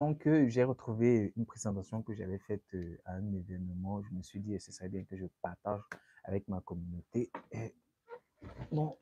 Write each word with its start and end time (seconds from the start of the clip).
Donc, 0.00 0.28
j'ai 0.46 0.62
retrouvé 0.62 1.32
une 1.36 1.44
présentation 1.44 2.02
que 2.02 2.14
j'avais 2.14 2.38
faite 2.38 2.62
euh, 2.74 3.00
à 3.04 3.14
un 3.14 3.32
événement. 3.32 4.00
Je 4.02 4.14
me 4.14 4.22
suis 4.22 4.38
dit, 4.38 4.58
ce 4.60 4.70
serait 4.70 4.88
bien 4.88 5.04
que 5.04 5.16
je 5.16 5.26
partage 5.42 5.80
avec 6.22 6.46
ma 6.46 6.60
communauté. 6.60 7.32
Et 7.50 7.74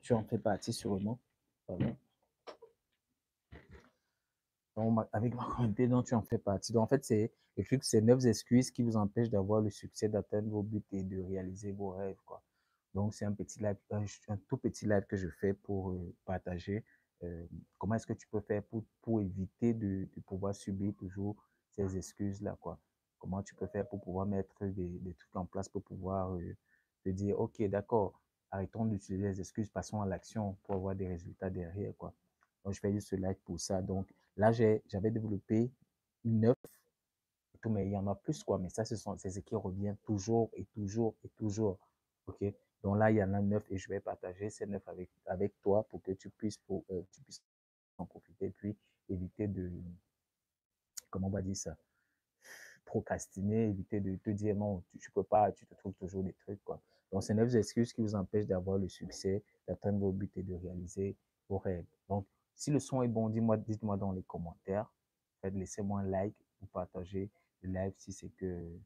je 0.01 0.15
en 0.15 0.25
fais 0.25 0.39
partie 0.39 0.73
sûrement. 0.73 1.21
Avec 5.13 5.35
ma 5.35 5.45
communauté 5.57 5.87
dont 5.87 6.03
tu 6.03 6.15
en 6.15 6.23
fais 6.23 6.39
partie. 6.39 6.73
Donc, 6.73 6.85
en 6.85 6.87
fait, 6.87 7.05
c'est 7.05 7.31
le 7.59 7.65
truc, 7.65 7.85
c'est 7.85 8.01
neuf 8.01 8.25
excuses 8.25 8.71
qui 8.71 8.83
vous 8.83 8.97
empêchent 8.97 9.31
d'avoir 9.31 9.61
le 9.61 9.71
succès, 9.71 10.09
d'atteindre 10.09 10.49
vos 10.49 10.63
buts 10.63 10.83
et 10.93 11.03
de 11.03 11.21
réaliser 11.21 11.73
vos 11.73 11.91
rêves. 11.91 12.21
Quoi. 12.25 12.43
Donc, 12.95 13.15
c'est 13.15 13.27
un 13.27 13.33
petit 13.33 13.61
live, 13.61 13.77
un, 13.91 14.05
un, 14.29 14.37
tout 14.49 14.57
petit 14.57 14.87
live 14.87 15.05
que 15.07 15.17
je 15.17 15.29
fais 15.29 15.53
pour 15.53 15.91
euh, 15.91 16.15
partager 16.25 16.85
euh, 17.23 17.47
comment 17.79 17.95
est-ce 17.95 18.07
que 18.07 18.13
tu 18.13 18.27
peux 18.29 18.41
faire 18.41 18.63
pour, 18.65 18.85
pour 19.03 19.21
éviter 19.21 19.75
de, 19.75 20.09
pouvoir 20.27 20.55
subir 20.55 20.95
toujours 20.95 21.37
ces 21.71 21.97
excuses-là, 21.97 22.57
quoi? 22.61 22.79
Comment 23.19 23.43
tu 23.43 23.55
peux 23.55 23.67
faire 23.67 23.89
pour 23.89 24.01
pouvoir 24.01 24.27
mettre 24.27 24.65
des, 24.67 25.15
trucs 25.19 25.37
en 25.37 25.47
place 25.47 25.69
pour 25.69 25.83
pouvoir 25.83 26.35
euh, 26.35 26.57
te 27.05 27.11
dire, 27.11 27.41
OK, 27.41 27.63
d'accord, 27.63 28.21
arrêtons 28.51 28.85
d'utiliser 28.85 29.29
les 29.29 29.41
excuses, 29.41 29.71
passons 29.71 30.01
à 30.03 30.07
l'action 30.07 30.57
pour 30.65 30.75
avoir 30.75 30.95
des 30.95 31.09
résultats 31.09 31.51
derrière, 31.51 31.97
quoi. 31.97 32.13
Donc, 32.65 32.75
je 32.75 32.81
fais 32.81 32.93
juste 32.93 33.09
ce 33.09 33.17
live 33.17 33.37
pour 33.45 33.61
ça. 33.61 33.81
Donc, 33.81 34.13
là, 34.37 34.53
j'avais 34.53 35.11
développé 35.11 35.71
neuf 36.25 36.57
mais 37.69 37.87
il 37.87 37.93
y 37.93 37.97
en 37.97 38.07
a 38.07 38.15
plus, 38.15 38.43
quoi. 38.43 38.59
Mais 38.59 38.69
ça, 38.69 38.85
ce 38.85 38.97
c'est 39.19 39.31
ce 39.31 39.41
qui 39.41 39.55
revient 39.55 39.95
toujours 40.05 40.51
et 40.55 40.65
toujours 40.67 41.15
et 41.25 41.29
toujours. 41.31 41.79
OK? 42.27 42.45
Donc 42.83 42.99
là, 42.99 43.11
il 43.11 43.17
y 43.17 43.23
en 43.23 43.33
a 43.35 43.41
neuf 43.41 43.65
et 43.71 43.79
je 43.79 43.89
vais 43.89 44.01
partager 44.01 44.51
ces 44.51 44.67
neuf 44.67 44.87
avec, 44.89 45.11
avec 45.27 45.59
toi 45.61 45.83
pour 45.85 46.03
que 46.03 46.13
tu 46.13 46.31
puisses, 46.31 46.61
euh, 46.71 47.03
tu 47.13 47.21
puisses 47.23 47.43
en 47.99 48.07
profiter, 48.07 48.51
puis 48.51 48.77
éviter 49.09 49.49
de, 49.49 49.71
comment 51.11 51.29
on 51.29 51.31
va 51.31 51.43
dire 51.43 51.57
ça, 51.57 51.77
procrastiner, 52.85 53.69
éviter 53.69 54.01
de 54.01 54.17
te 54.17 54.31
dire 54.31 54.55
non, 54.55 54.83
tu, 54.89 54.99
tu 54.99 55.11
peux 55.11 55.25
pas, 55.25 55.51
tu 55.53 55.67
te 55.67 55.75
trouves 55.75 55.95
toujours 55.95 56.23
des 56.23 56.35
trucs, 56.35 56.63
quoi. 56.65 56.81
Donc, 57.13 57.23
c'est 57.23 57.35
neuf 57.35 57.55
excuses 57.55 57.93
qui 57.93 58.01
vous 58.01 58.15
empêchent 58.15 58.47
d'avoir 58.47 58.79
le 58.79 58.89
succès, 58.89 59.43
d'atteindre 59.67 59.99
vos 59.99 60.13
buts 60.13 60.31
et 60.37 60.43
de 60.43 60.55
réaliser 60.55 61.17
vos 61.49 61.59
rêves. 61.59 61.87
Donc, 62.09 62.27
si 62.55 62.71
le 62.71 62.81
son 62.81 63.03
est 63.03 63.09
bon, 63.09 63.29
dites-moi 63.29 63.97
dans 63.97 64.13
les 64.13 64.23
commentaires. 64.23 64.91
Faites, 65.41 65.55
laissez-moi 65.55 66.01
un 66.01 66.05
like 66.05 66.35
ou 66.63 66.67
partagez 66.67 67.31
le 67.63 67.73
live 67.73 67.93
si 67.97 68.13
c'est 68.13 68.31
que 68.31 68.79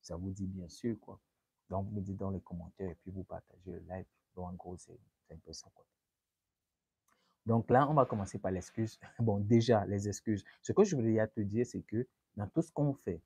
ça 0.00 0.16
vous 0.16 0.30
dit 0.30 0.46
bien 0.46 0.68
sûr, 0.68 0.98
quoi. 1.00 1.20
Donc, 1.68 1.90
me 1.90 2.00
dites 2.00 2.16
dans 2.16 2.30
les 2.30 2.40
commentaires 2.40 2.90
et 2.90 2.94
puis 2.96 3.10
vous 3.10 3.24
partagez 3.24 3.72
le 3.72 3.80
live. 3.80 4.06
Donc, 4.34 4.48
en 4.48 4.54
gros, 4.54 4.76
c'est 4.76 4.98
un 5.30 5.36
peu 5.36 5.52
ça. 5.52 5.68
Donc 7.46 7.70
là, 7.70 7.88
on 7.88 7.94
va 7.94 8.04
commencer 8.04 8.38
par 8.38 8.50
l'excuse. 8.50 8.98
Bon, 9.18 9.38
déjà, 9.38 9.86
les 9.86 10.06
excuses. 10.06 10.44
Ce 10.62 10.72
que 10.72 10.84
je 10.84 10.94
voulais 10.94 11.26
te 11.28 11.40
dire, 11.40 11.66
c'est 11.66 11.82
que 11.82 12.06
dans 12.36 12.46
tout 12.46 12.62
ce 12.62 12.70
qu'on 12.70 12.92
fait, 12.92 13.22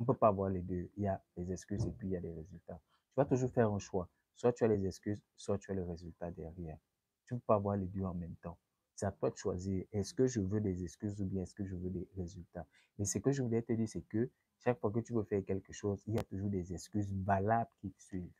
on 0.00 0.04
ne 0.04 0.06
peut 0.06 0.14
pas 0.14 0.28
avoir 0.28 0.48
les 0.48 0.62
deux. 0.62 0.90
Il 0.96 1.04
y 1.04 1.06
a 1.06 1.22
les 1.36 1.52
excuses 1.52 1.84
et 1.86 1.90
puis 1.90 2.08
il 2.08 2.10
y 2.12 2.16
a 2.16 2.20
les 2.20 2.32
résultats. 2.32 2.80
Tu 3.10 3.16
vas 3.16 3.24
toujours 3.26 3.50
faire 3.52 3.70
un 3.70 3.78
choix. 3.78 4.08
Soit 4.34 4.54
tu 4.54 4.64
as 4.64 4.68
les 4.68 4.86
excuses, 4.86 5.20
soit 5.36 5.58
tu 5.58 5.70
as 5.70 5.74
le 5.74 5.84
résultat 5.84 6.30
derrière. 6.30 6.78
Tu 7.26 7.34
ne 7.34 7.38
peux 7.38 7.44
pas 7.46 7.56
avoir 7.56 7.76
les 7.76 7.86
deux 7.86 8.02
en 8.02 8.14
même 8.14 8.34
temps. 8.36 8.58
C'est 8.94 9.06
à 9.06 9.12
toi 9.12 9.32
choisir. 9.34 9.84
Est-ce 9.92 10.14
que 10.14 10.26
je 10.26 10.40
veux 10.40 10.60
des 10.60 10.82
excuses 10.82 11.20
ou 11.20 11.26
bien 11.26 11.42
est-ce 11.42 11.54
que 11.54 11.64
je 11.64 11.74
veux 11.74 11.90
des 11.90 12.08
résultats? 12.16 12.66
Mais 12.98 13.04
ce 13.04 13.18
que 13.18 13.32
je 13.32 13.42
voulais 13.42 13.62
te 13.62 13.72
dire, 13.72 13.88
c'est 13.88 14.02
que 14.02 14.30
chaque 14.58 14.78
fois 14.78 14.90
que 14.90 15.00
tu 15.00 15.12
veux 15.12 15.24
faire 15.24 15.44
quelque 15.44 15.72
chose, 15.72 16.02
il 16.06 16.14
y 16.14 16.18
a 16.18 16.22
toujours 16.22 16.50
des 16.50 16.72
excuses 16.72 17.12
valables 17.12 17.70
qui 17.80 17.92
suivent. 17.98 18.30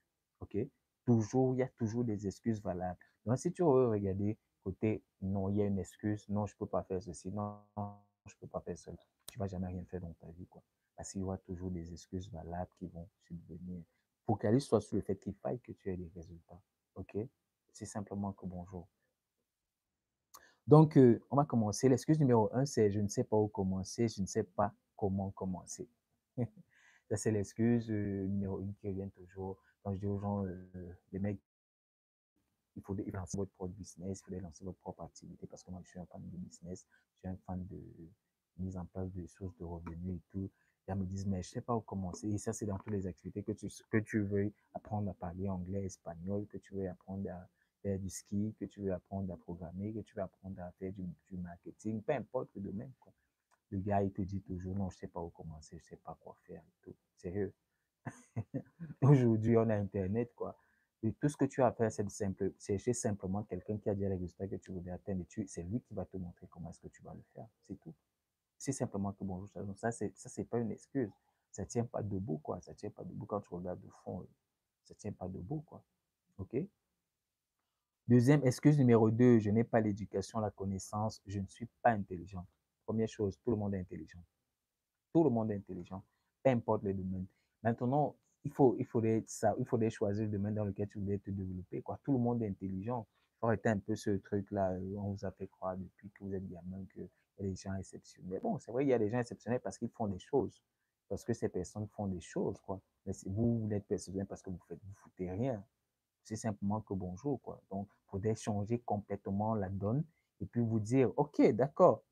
OK? 0.41 0.57
Toujours, 1.05 1.55
il 1.55 1.59
y 1.59 1.63
a 1.63 1.69
toujours 1.69 2.05
des 2.05 2.27
excuses 2.27 2.63
valables. 2.63 2.99
Donc, 3.25 3.39
si 3.39 3.51
tu 3.53 3.63
veux 3.63 3.89
regarder 3.89 4.39
côté, 4.63 5.03
non, 5.21 5.49
il 5.49 5.57
y 5.57 5.63
a 5.63 5.67
une 5.67 5.79
excuse, 5.79 6.29
non, 6.29 6.47
je 6.47 6.55
ne 6.55 6.59
peux 6.59 6.67
pas 6.67 6.83
faire 6.85 7.03
ceci, 7.03 7.31
non, 7.33 7.59
je 7.77 8.35
ne 8.35 8.41
peux 8.41 8.47
pas 8.47 8.61
faire 8.61 8.79
cela, 8.79 8.97
tu 9.27 9.39
ne 9.39 9.41
vas 9.41 9.49
jamais 9.49 9.67
rien 9.67 9.85
faire 9.85 10.01
dans 10.01 10.13
ta 10.15 10.29
vie, 10.31 10.47
quoi. 10.47 10.63
Parce 10.97 11.11
qu'il 11.11 11.21
y 11.21 11.25
aura 11.25 11.39
toujours 11.39 11.71
des 11.71 11.93
excuses 11.93 12.31
valables 12.31 12.71
qui 12.79 12.87
vont 12.87 13.09
subvenir. 13.27 13.83
Focalise-toi 14.27 14.81
sur 14.81 14.97
le 14.97 15.03
fait 15.03 15.17
qu'il 15.17 15.35
faille 15.35 15.59
que 15.61 15.73
tu 15.73 15.91
aies 15.91 15.97
des 15.97 16.11
résultats. 16.15 16.61
OK? 16.95 17.17
C'est 17.73 17.87
simplement 17.87 18.33
que 18.33 18.47
bonjour. 18.47 18.89
Donc, 20.67 20.97
euh, 20.97 21.21
on 21.31 21.37
va 21.37 21.45
commencer. 21.45 21.89
L'excuse 21.89 22.19
numéro 22.19 22.49
un, 22.55 22.65
c'est 22.65 22.91
je 22.91 23.01
ne 23.01 23.09
sais 23.09 23.25
pas 23.25 23.37
où 23.37 23.49
commencer, 23.49 24.09
je 24.09 24.21
ne 24.21 24.27
sais 24.27 24.45
pas 24.45 24.75
comment 24.97 25.31
commencer. 25.31 25.89
Ça, 27.09 27.17
c'est 27.17 27.31
l'excuse 27.31 27.91
euh, 27.91 28.27
numéro 28.27 28.61
une 28.61 28.75
qui 28.75 28.89
revient 28.89 29.11
toujours. 29.11 29.59
Quand 29.83 29.93
je 29.95 29.99
dis 29.99 30.07
aux 30.07 30.19
gens, 30.19 30.47
euh, 30.47 30.97
les 31.11 31.19
mecs, 31.19 31.41
il 32.77 32.83
faut 32.83 32.97
lancer 33.13 33.37
votre 33.37 33.51
propre 33.53 33.75
business, 33.75 34.21
il 34.21 34.35
faut 34.35 34.41
lancer 34.41 34.65
votre 34.65 34.79
propre 34.79 35.03
activité 35.03 35.47
parce 35.47 35.63
que 35.63 35.71
moi, 35.71 35.81
je 35.85 35.91
suis 35.91 35.99
un 35.99 36.07
fan 36.07 36.23
de 36.23 36.37
business, 36.39 36.87
je 37.15 37.19
suis 37.19 37.29
un 37.29 37.37
fan 37.45 37.67
de 37.67 37.83
mise 38.59 38.77
en 38.77 38.87
place 38.87 39.13
de 39.13 39.27
sources 39.27 39.57
de 39.59 39.65
revenus 39.65 40.17
et 40.17 40.23
tout. 40.31 40.51
Ils 40.89 40.95
me 40.95 41.05
disent, 41.05 41.27
mais 41.27 41.43
je 41.43 41.49
ne 41.49 41.53
sais 41.53 41.61
pas 41.61 41.75
où 41.75 41.81
commencer. 41.81 42.29
Et 42.29 42.39
ça, 42.39 42.53
c'est 42.53 42.67
dans 42.67 42.79
toutes 42.79 42.93
les 42.93 43.07
activités 43.07 43.43
que 43.43 43.53
tu, 43.53 43.69
que 43.91 43.99
tu 43.99 44.21
veux 44.21 44.53
apprendre 44.75 45.11
à 45.11 45.15
parler 45.15 45.49
anglais, 45.49 45.85
espagnol, 45.85 46.47
que 46.49 46.59
tu 46.59 46.75
veux 46.75 46.89
apprendre 46.89 47.31
à 47.31 47.49
faire 47.83 47.99
du 47.99 48.09
ski, 48.09 48.55
que 48.59 48.65
tu 48.65 48.81
veux 48.81 48.93
apprendre 48.93 49.33
à 49.33 49.37
programmer, 49.37 49.93
que 49.93 50.01
tu 50.01 50.15
veux 50.15 50.23
apprendre 50.23 50.61
à 50.63 50.71
faire 50.73 50.93
du, 50.93 51.05
du 51.29 51.37
marketing, 51.37 52.03
peu 52.03 52.13
importe 52.13 52.51
le 52.55 52.63
domaine. 52.63 52.93
Le 53.71 53.79
gars, 53.79 54.03
il 54.03 54.13
te 54.13 54.23
dit 54.23 54.43
toujours, 54.43 54.75
non, 54.77 54.91
je 54.91 54.97
ne 54.97 55.01
sais 55.01 55.09
pas 55.09 55.21
où 55.21 55.31
commencer, 55.31 55.79
je 55.79 55.85
ne 55.85 55.89
sais 55.89 55.97
pas 55.97 56.17
quoi 56.21 56.37
faire 56.47 56.63
et 56.63 56.83
tout. 56.83 56.95
Sérieux? 57.17 57.55
Aujourd'hui, 59.03 59.57
on 59.57 59.69
a 59.69 59.75
Internet, 59.75 60.33
quoi. 60.35 60.59
Et 61.03 61.13
tout 61.15 61.29
ce 61.29 61.37
que 61.37 61.47
tu 61.47 61.63
as 61.63 61.67
à 61.67 61.73
faire, 61.73 61.91
c'est 61.91 62.05
de 62.05 62.11
simple, 62.11 62.53
chercher 62.59 62.93
simplement 62.93 63.43
quelqu'un 63.43 63.77
qui 63.79 63.89
a 63.89 63.95
déjà 63.95 64.09
les 64.09 64.17
résultats 64.17 64.47
que 64.47 64.57
tu 64.57 64.71
voudrais 64.71 64.93
atteindre. 64.93 65.25
C'est 65.47 65.63
lui 65.65 65.81
qui 65.81 65.95
va 65.95 66.05
te 66.05 66.17
montrer 66.17 66.47
comment 66.49 66.71
est-ce 66.71 66.81
que 66.81 66.89
tu 66.89 67.03
vas 67.03 67.13
le 67.13 67.23
faire. 67.35 67.49
C'est 67.67 67.79
tout. 67.81 67.95
C'est 68.57 68.73
simplement 68.73 69.13
que 69.13 69.25
bonjour. 69.25 69.49
Ça, 69.75 69.91
c'est, 69.91 70.17
ça, 70.17 70.29
c'est 70.29 70.45
pas 70.45 70.59
une 70.59 70.71
excuse. 70.71 71.11
Ça 71.51 71.67
tient 71.67 71.85
pas 71.85 72.03
debout, 72.03 72.39
quoi. 72.39 72.61
Ça 72.61 72.75
tient 72.75 72.91
pas 72.91 73.03
debout 73.03 73.27
quand 73.27 73.41
tu 73.41 73.53
regardes 73.53 73.85
au 73.85 73.91
fond. 74.05 74.25
Ça 74.85 74.95
tient 74.95 75.13
pas 75.13 75.27
debout, 75.27 75.63
quoi. 75.63 75.85
OK? 76.39 76.57
Deuxième 78.09 78.45
excuse 78.45 78.77
numéro 78.79 79.11
deux, 79.11 79.39
je 79.39 79.51
n'ai 79.51 79.63
pas 79.63 79.81
l'éducation, 79.81 80.41
la 80.41 80.51
connaissance, 80.51 81.23
je 81.27 81.39
ne 81.39 81.47
suis 81.47 81.69
pas 81.83 81.91
intelligent. 81.91 82.45
Première 82.85 83.09
chose, 83.09 83.39
tout 83.45 83.51
le 83.51 83.57
monde 83.57 83.75
est 83.75 83.81
intelligent. 83.81 84.23
Tout 85.13 85.23
le 85.23 85.31
monde 85.31 85.53
est 85.53 85.57
intelligent, 85.57 86.03
peu 86.43 86.51
importe 86.51 86.83
le 86.83 86.95
domaine. 86.95 87.27
Maintenant, 87.63 88.17
il, 88.45 88.51
faut, 88.51 88.77
il, 88.79 88.87
faudrait, 88.87 89.91
choisir 89.91 90.25
le 90.25 90.31
domaine 90.31 90.55
dans 90.55 90.65
lequel 90.65 90.89
tu 90.89 90.99
voulais 90.99 91.19
te 91.19 91.31
développer. 91.31 91.81
Quoi. 91.81 92.01
Tout 92.03 92.13
le 92.13 92.19
monde 92.19 92.43
est 92.43 92.49
intelligent. 92.49 93.07
Il 93.09 93.39
faut 93.39 93.47
arrêter 93.47 93.69
un 93.69 93.79
peu 93.79 93.95
ce 93.95 94.11
truc-là. 94.11 94.77
On 94.97 95.13
vous 95.13 95.25
a 95.25 95.31
fait 95.31 95.47
croire 95.47 95.77
depuis 95.77 96.11
que 96.11 96.25
vous 96.25 96.35
êtes 96.35 96.47
gamin 96.49 96.85
qu'il 96.93 97.03
y 97.03 97.41
a 97.41 97.43
des 97.45 97.55
gens 97.55 97.75
exceptionnels. 97.75 98.41
Bon, 98.43 98.59
c'est 98.59 98.73
vrai, 98.73 98.85
il 98.85 98.89
y 98.89 98.95
a 98.95 98.99
des 98.99 99.11
gens 99.11 99.21
exceptionnels 99.21 99.61
parce 99.61 99.79
qu'ils 99.79 99.91
font 99.91 100.09
des 100.09 100.19
choses. 100.19 100.61
Parce 101.09 101.25
que 101.25 101.35
ces 101.35 101.49
personnes 101.49 101.87
font 101.89 102.09
des 102.09 102.21
choses. 102.21 102.61
Quoi. 102.63 102.81
Mais 103.07 103.13
vous, 103.27 103.61
vous 103.61 103.73
êtes 103.73 103.91
exceptionnel 103.93 104.27
parce 104.27 104.43
que 104.43 104.51
vous 104.51 104.61
faites, 104.67 104.81
vous 104.83 104.95
foutez 104.95 105.31
rien. 105.31 105.65
C'est 106.25 106.37
simplement 106.37 106.81
que 106.81 106.95
bonjour. 106.95 107.41
Quoi. 107.43 107.61
Donc, 107.71 107.89
il 107.91 108.11
faudrait 108.11 108.35
changer 108.35 108.79
complètement 108.81 109.55
la 109.55 109.69
donne 109.69 110.05
et 110.41 110.47
puis 110.47 110.61
vous 110.61 110.81
dire, 110.81 111.11
OK, 111.17 111.41
d'accord, 111.53 112.03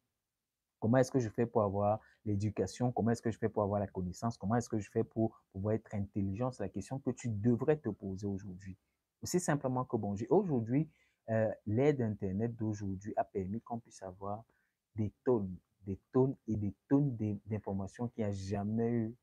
Comment 0.81 0.97
est-ce 0.97 1.13
que 1.13 1.19
je 1.21 1.29
fais 1.29 1.45
pour 1.45 1.63
avoir 1.63 2.01
l'éducation? 2.25 2.91
Comment 2.91 3.11
est-ce 3.11 3.21
que 3.21 3.31
je 3.31 3.39
fais 3.39 3.51
pour 3.51 3.63
avoir 3.63 3.81
la 3.81 3.87
connaissance? 3.87 4.39
Comment 4.39 4.57
est-ce 4.57 4.69
que 4.69 4.79
je 4.79 4.91
fais 4.91 5.05
pour 5.05 5.39
pouvoir 5.53 5.75
être 5.75 5.95
intelligent? 5.95 6.51
C'est 6.51 6.63
la 6.63 6.71
question 6.71 6.99
que 6.99 7.11
tu 7.11 7.29
devrais 7.29 7.77
te 7.77 7.91
poser 7.91 8.27
aujourd'hui. 8.27 8.77
C'est 9.23 9.39
simplement 9.39 9.85
que, 9.85 9.99
bon, 9.99 10.17
aujourd'hui, 10.31 10.89
euh, 11.29 11.53
l'aide 11.67 12.01
Internet 12.01 12.57
d'aujourd'hui 12.57 13.13
a 13.17 13.25
permis 13.25 13.61
qu'on 13.61 13.79
puisse 13.79 14.03
avoir 14.03 14.43
des 14.97 15.13
tonnes, 15.23 15.55
des 15.87 16.01
tonnes 16.13 16.35
et 16.49 16.57
des 16.57 16.75
tonnes 16.89 17.15
d'informations 17.47 18.09
qu'il 18.09 18.25
n'y 18.25 18.31
a 18.31 18.33
jamais 18.33 18.91
eu 18.91 19.15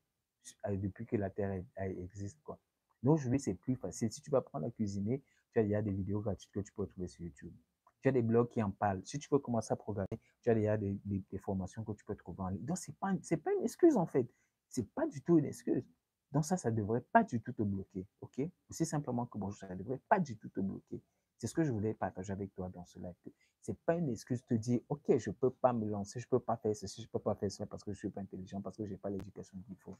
depuis 0.70 1.06
que 1.06 1.16
la 1.16 1.28
Terre 1.28 1.60
existe. 1.76 2.40
Quoi. 2.44 2.56
Mais 3.02 3.10
aujourd'hui, 3.10 3.40
c'est 3.40 3.54
plus 3.54 3.76
facile. 3.76 4.12
Si 4.12 4.20
tu 4.20 4.30
vas 4.30 4.38
apprendre 4.38 4.66
à 4.66 4.70
cuisiner, 4.70 5.22
tu 5.52 5.60
as, 5.60 5.78
a 5.78 5.82
des 5.82 5.92
vidéos 5.92 6.20
gratuites 6.20 6.50
que 6.52 6.60
tu 6.60 6.72
peux 6.72 6.86
trouver 6.86 7.08
sur 7.08 7.22
YouTube 7.24 7.54
tu 8.02 8.08
as 8.08 8.12
des 8.12 8.22
blogs 8.22 8.48
qui 8.48 8.62
en 8.62 8.70
parlent. 8.70 9.02
Si 9.04 9.18
tu 9.18 9.28
veux 9.30 9.38
commencer 9.38 9.72
à 9.72 9.76
programmer, 9.76 10.20
tu 10.42 10.50
as 10.50 10.54
déjà 10.54 10.76
des, 10.76 10.98
des, 11.04 11.22
des 11.30 11.38
formations 11.38 11.84
que 11.84 11.92
tu 11.92 12.04
peux 12.04 12.14
trouver 12.14 12.40
en 12.40 12.48
ligne. 12.48 12.64
Donc, 12.64 12.78
ce 12.78 12.90
n'est 12.90 12.96
pas, 13.00 13.12
pas 13.12 13.52
une 13.54 13.64
excuse 13.64 13.96
en 13.96 14.06
fait. 14.06 14.28
Ce 14.68 14.80
n'est 14.80 14.86
pas 14.86 15.06
du 15.06 15.22
tout 15.22 15.38
une 15.38 15.46
excuse. 15.46 15.84
Donc, 16.32 16.44
ça, 16.44 16.56
ça 16.56 16.70
ne 16.70 16.76
devrait 16.76 17.04
pas 17.12 17.24
du 17.24 17.40
tout 17.40 17.52
te 17.52 17.62
bloquer. 17.62 18.06
OK? 18.20 18.40
C'est 18.70 18.84
simplement 18.84 19.26
que 19.26 19.38
bonjour, 19.38 19.58
ça 19.58 19.68
ne 19.68 19.76
devrait 19.76 20.00
pas 20.08 20.20
du 20.20 20.36
tout 20.36 20.48
te 20.48 20.60
bloquer. 20.60 21.02
C'est 21.38 21.46
ce 21.46 21.54
que 21.54 21.62
je 21.62 21.70
voulais 21.70 21.94
partager 21.94 22.32
avec 22.32 22.52
toi 22.54 22.68
dans 22.68 22.84
ce 22.84 22.98
live. 22.98 23.14
Ce 23.62 23.70
n'est 23.70 23.78
pas 23.86 23.94
une 23.94 24.08
excuse 24.10 24.42
de 24.42 24.46
te 24.46 24.54
dire, 24.54 24.80
OK, 24.88 25.16
je 25.16 25.30
ne 25.30 25.34
peux 25.34 25.50
pas 25.50 25.72
me 25.72 25.86
lancer, 25.86 26.20
je 26.20 26.26
ne 26.26 26.30
peux 26.30 26.40
pas 26.40 26.56
faire 26.56 26.74
ceci, 26.74 27.00
je 27.02 27.06
ne 27.06 27.10
peux 27.10 27.20
pas 27.20 27.34
faire 27.34 27.50
cela 27.50 27.66
parce 27.66 27.82
que 27.84 27.92
je 27.92 27.96
ne 27.96 27.98
suis 27.98 28.10
pas 28.10 28.20
intelligent, 28.20 28.60
parce 28.60 28.76
que 28.76 28.84
je 28.84 28.90
n'ai 28.90 28.96
pas 28.96 29.10
l'éducation 29.10 29.56
qu'il 29.66 29.76
faut. 29.76 29.96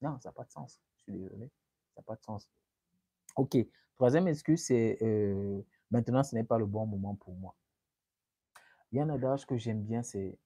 Non, 0.00 0.18
ça 0.20 0.28
n'a 0.28 0.32
pas 0.32 0.44
de 0.44 0.50
sens. 0.50 0.80
Je 0.96 1.02
suis 1.04 1.12
désolé. 1.12 1.50
Ça 1.94 2.00
n'a 2.00 2.02
pas 2.02 2.16
de 2.16 2.22
sens. 2.22 2.48
OK. 3.36 3.56
Troisième 3.96 4.28
excuse, 4.28 4.64
c'est 4.64 4.98
euh, 5.02 5.62
Maintenant, 5.92 6.22
ce 6.22 6.34
n'est 6.34 6.42
pas 6.42 6.56
le 6.56 6.64
bon 6.64 6.86
moment 6.86 7.14
pour 7.16 7.34
moi. 7.34 7.54
Il 8.90 8.96
y 8.96 9.00
a 9.00 9.04
un 9.04 9.10
adage 9.10 9.44
que 9.44 9.58
j'aime 9.58 9.82
bien, 9.82 10.02
c'est 10.02 10.38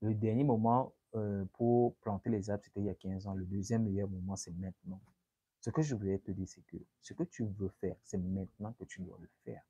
le 0.00 0.12
dernier 0.12 0.42
moment 0.42 0.92
euh, 1.14 1.44
pour 1.52 1.94
planter 1.98 2.30
les 2.30 2.50
arbres, 2.50 2.64
c'était 2.64 2.80
il 2.80 2.86
y 2.86 2.90
a 2.90 2.94
15 2.96 3.28
ans. 3.28 3.34
Le 3.34 3.44
deuxième 3.44 3.84
meilleur 3.84 4.08
moment, 4.08 4.34
c'est 4.34 4.50
maintenant. 4.50 5.00
Ce 5.60 5.70
que 5.70 5.82
je 5.82 5.94
voulais 5.94 6.18
te 6.18 6.32
dire, 6.32 6.48
c'est 6.48 6.66
que 6.66 6.76
ce 7.00 7.14
que 7.14 7.22
tu 7.22 7.44
veux 7.44 7.68
faire, 7.80 7.94
c'est 8.02 8.18
maintenant 8.18 8.72
que 8.72 8.84
tu 8.84 9.02
dois 9.02 9.18
le 9.20 9.28
faire. 9.44 9.62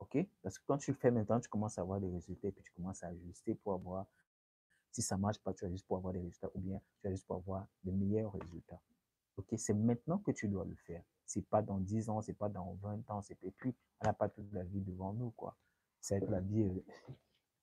OK? 0.00 0.18
Parce 0.42 0.58
que 0.58 0.64
quand 0.66 0.78
tu 0.78 0.90
le 0.90 0.96
fais 0.96 1.12
maintenant, 1.12 1.38
tu 1.38 1.48
commences 1.48 1.78
à 1.78 1.82
avoir 1.82 2.00
des 2.00 2.10
résultats 2.10 2.48
et 2.48 2.52
puis 2.52 2.64
tu 2.64 2.72
commences 2.72 3.04
à 3.04 3.08
ajuster 3.08 3.54
pour 3.54 3.74
avoir 3.74 4.06
Si 4.90 5.00
ça 5.00 5.16
marche 5.16 5.38
pas, 5.38 5.54
tu 5.54 5.64
vas 5.64 5.70
juste 5.70 5.86
pour 5.86 5.96
avoir 5.98 6.12
des 6.12 6.20
résultats 6.20 6.50
ou 6.54 6.58
bien 6.58 6.80
tu 7.00 7.06
vas 7.06 7.10
juste 7.12 7.26
pour 7.26 7.36
avoir 7.36 7.68
de 7.84 7.92
meilleurs 7.92 8.32
résultats. 8.32 8.80
Ok, 9.40 9.54
c'est 9.56 9.72
maintenant 9.72 10.18
que 10.18 10.32
tu 10.32 10.48
dois 10.48 10.66
le 10.66 10.74
faire. 10.74 11.02
C'est 11.24 11.40
pas 11.40 11.62
dans 11.62 11.78
10 11.78 12.10
ans, 12.10 12.20
c'est 12.20 12.34
pas 12.34 12.50
dans 12.50 12.74
20 12.82 13.08
ans, 13.10 13.22
c'est 13.22 13.36
plus. 13.56 13.74
On 14.02 14.04
n'a 14.04 14.12
pas 14.12 14.28
toute 14.28 14.52
la 14.52 14.64
vie 14.64 14.82
devant 14.82 15.14
nous, 15.14 15.30
quoi. 15.30 15.56
C'est 15.98 16.20
la 16.28 16.40
vie. 16.40 16.70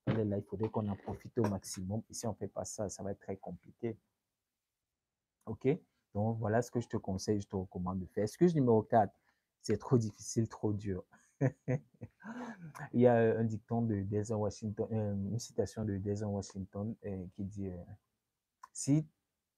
Euh, 0.09 0.23
là, 0.23 0.37
il 0.37 0.43
faudrait 0.43 0.69
qu'on 0.69 0.87
en 0.87 0.95
profite 0.95 1.37
au 1.37 1.43
maximum. 1.43 2.01
Et 2.09 2.15
si 2.15 2.25
on 2.25 2.31
ne 2.31 2.35
fait 2.35 2.47
pas 2.47 2.65
ça, 2.65 2.89
ça 2.89 3.03
va 3.03 3.11
être 3.11 3.19
très 3.19 3.37
compliqué. 3.37 3.95
Ok, 5.45 5.67
donc 6.15 6.39
voilà 6.39 6.63
ce 6.63 6.71
que 6.71 6.79
je 6.79 6.87
te 6.87 6.97
conseille, 6.97 7.41
je 7.41 7.47
te 7.47 7.55
recommande 7.55 7.99
de 7.99 8.07
faire. 8.07 8.23
Excuse 8.23 8.55
numéro 8.55 8.81
4, 8.81 9.13
c'est 9.61 9.77
trop 9.77 9.99
difficile, 9.99 10.49
trop 10.49 10.73
dur. 10.73 11.05
Il 12.93 13.01
y 13.01 13.07
a 13.07 13.37
un 13.37 13.43
dicton 13.43 13.83
de 13.83 14.01
Denzel 14.01 14.37
Washington, 14.37 14.87
euh, 14.91 15.13
une 15.13 15.37
citation 15.37 15.85
de 15.85 15.97
Denzel 15.97 16.27
Washington 16.27 16.95
euh, 17.05 17.23
qui 17.35 17.43
dit 17.45 17.69
Si, 18.73 19.05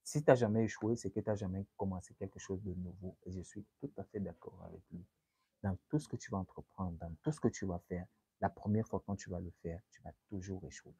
si 0.10 0.24
tu 0.24 0.32
n'as 0.32 0.36
jamais 0.36 0.64
échoué, 0.64 0.96
c'est 0.96 1.12
que 1.12 1.20
tu 1.20 1.30
n'as 1.30 1.36
jamais 1.36 1.68
commencé 1.78 2.16
quelque 2.16 2.40
chose 2.40 2.64
de 2.64 2.74
nouveau. 2.74 3.16
Et 3.28 3.32
je 3.32 3.42
suis 3.42 3.64
tout 3.80 3.92
à 3.96 4.04
fait 4.04 4.20
d'accord 4.20 4.60
avec 4.68 4.82
lui. 4.92 5.06
Dans 5.62 5.78
tout 5.88 6.00
ce 6.00 6.08
que 6.08 6.16
tu 6.16 6.32
vas 6.32 6.40
entreprendre, 6.40 6.98
dans 6.98 7.14
tout 7.22 7.32
ce 7.32 7.40
que 7.40 7.48
tu 7.48 7.68
vas 7.68 7.78
faire, 7.88 8.08
la 8.42 8.50
première 8.50 8.88
fois 8.88 9.04
quand 9.06 9.16
tu 9.16 9.30
vas 9.30 9.40
le 9.40 9.52
faire, 9.62 9.80
tu 9.92 10.02
vas 10.02 10.12
toujours 10.28 10.66
échouer. 10.66 10.96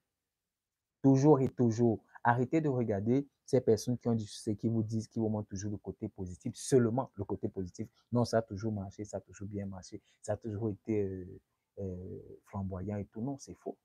Toujours 1.02 1.40
et 1.40 1.50
toujours. 1.50 2.04
Arrêtez 2.24 2.62
de 2.62 2.70
regarder 2.70 3.28
ces 3.46 3.62
personnes 3.62 3.98
qui 3.98 4.10
ont 4.10 4.14
du 4.14 4.26
qui 4.26 4.68
vous 4.68 4.84
disent, 4.84 5.08
qui 5.08 5.18
vous 5.18 5.30
montrent 5.30 5.50
toujours 5.50 5.72
le 5.72 5.78
côté 5.78 6.08
positif, 6.08 6.56
seulement 6.56 7.10
le 7.16 7.24
côté 7.24 7.50
positif. 7.50 7.88
Non, 8.12 8.26
ça 8.26 8.40
a 8.40 8.42
toujours 8.44 8.74
marché, 8.74 9.06
ça 9.06 9.18
a 9.18 9.22
toujours 9.22 9.48
bien 9.48 9.66
marché, 9.66 10.04
ça 10.22 10.34
a 10.34 10.38
toujours 10.38 10.70
été 10.70 11.02
euh, 11.02 11.42
euh, 11.80 12.40
flamboyant 12.46 12.98
et 12.98 13.06
tout. 13.06 13.22
Non, 13.22 13.40
c'est 13.40 13.56
faux. 13.56 13.76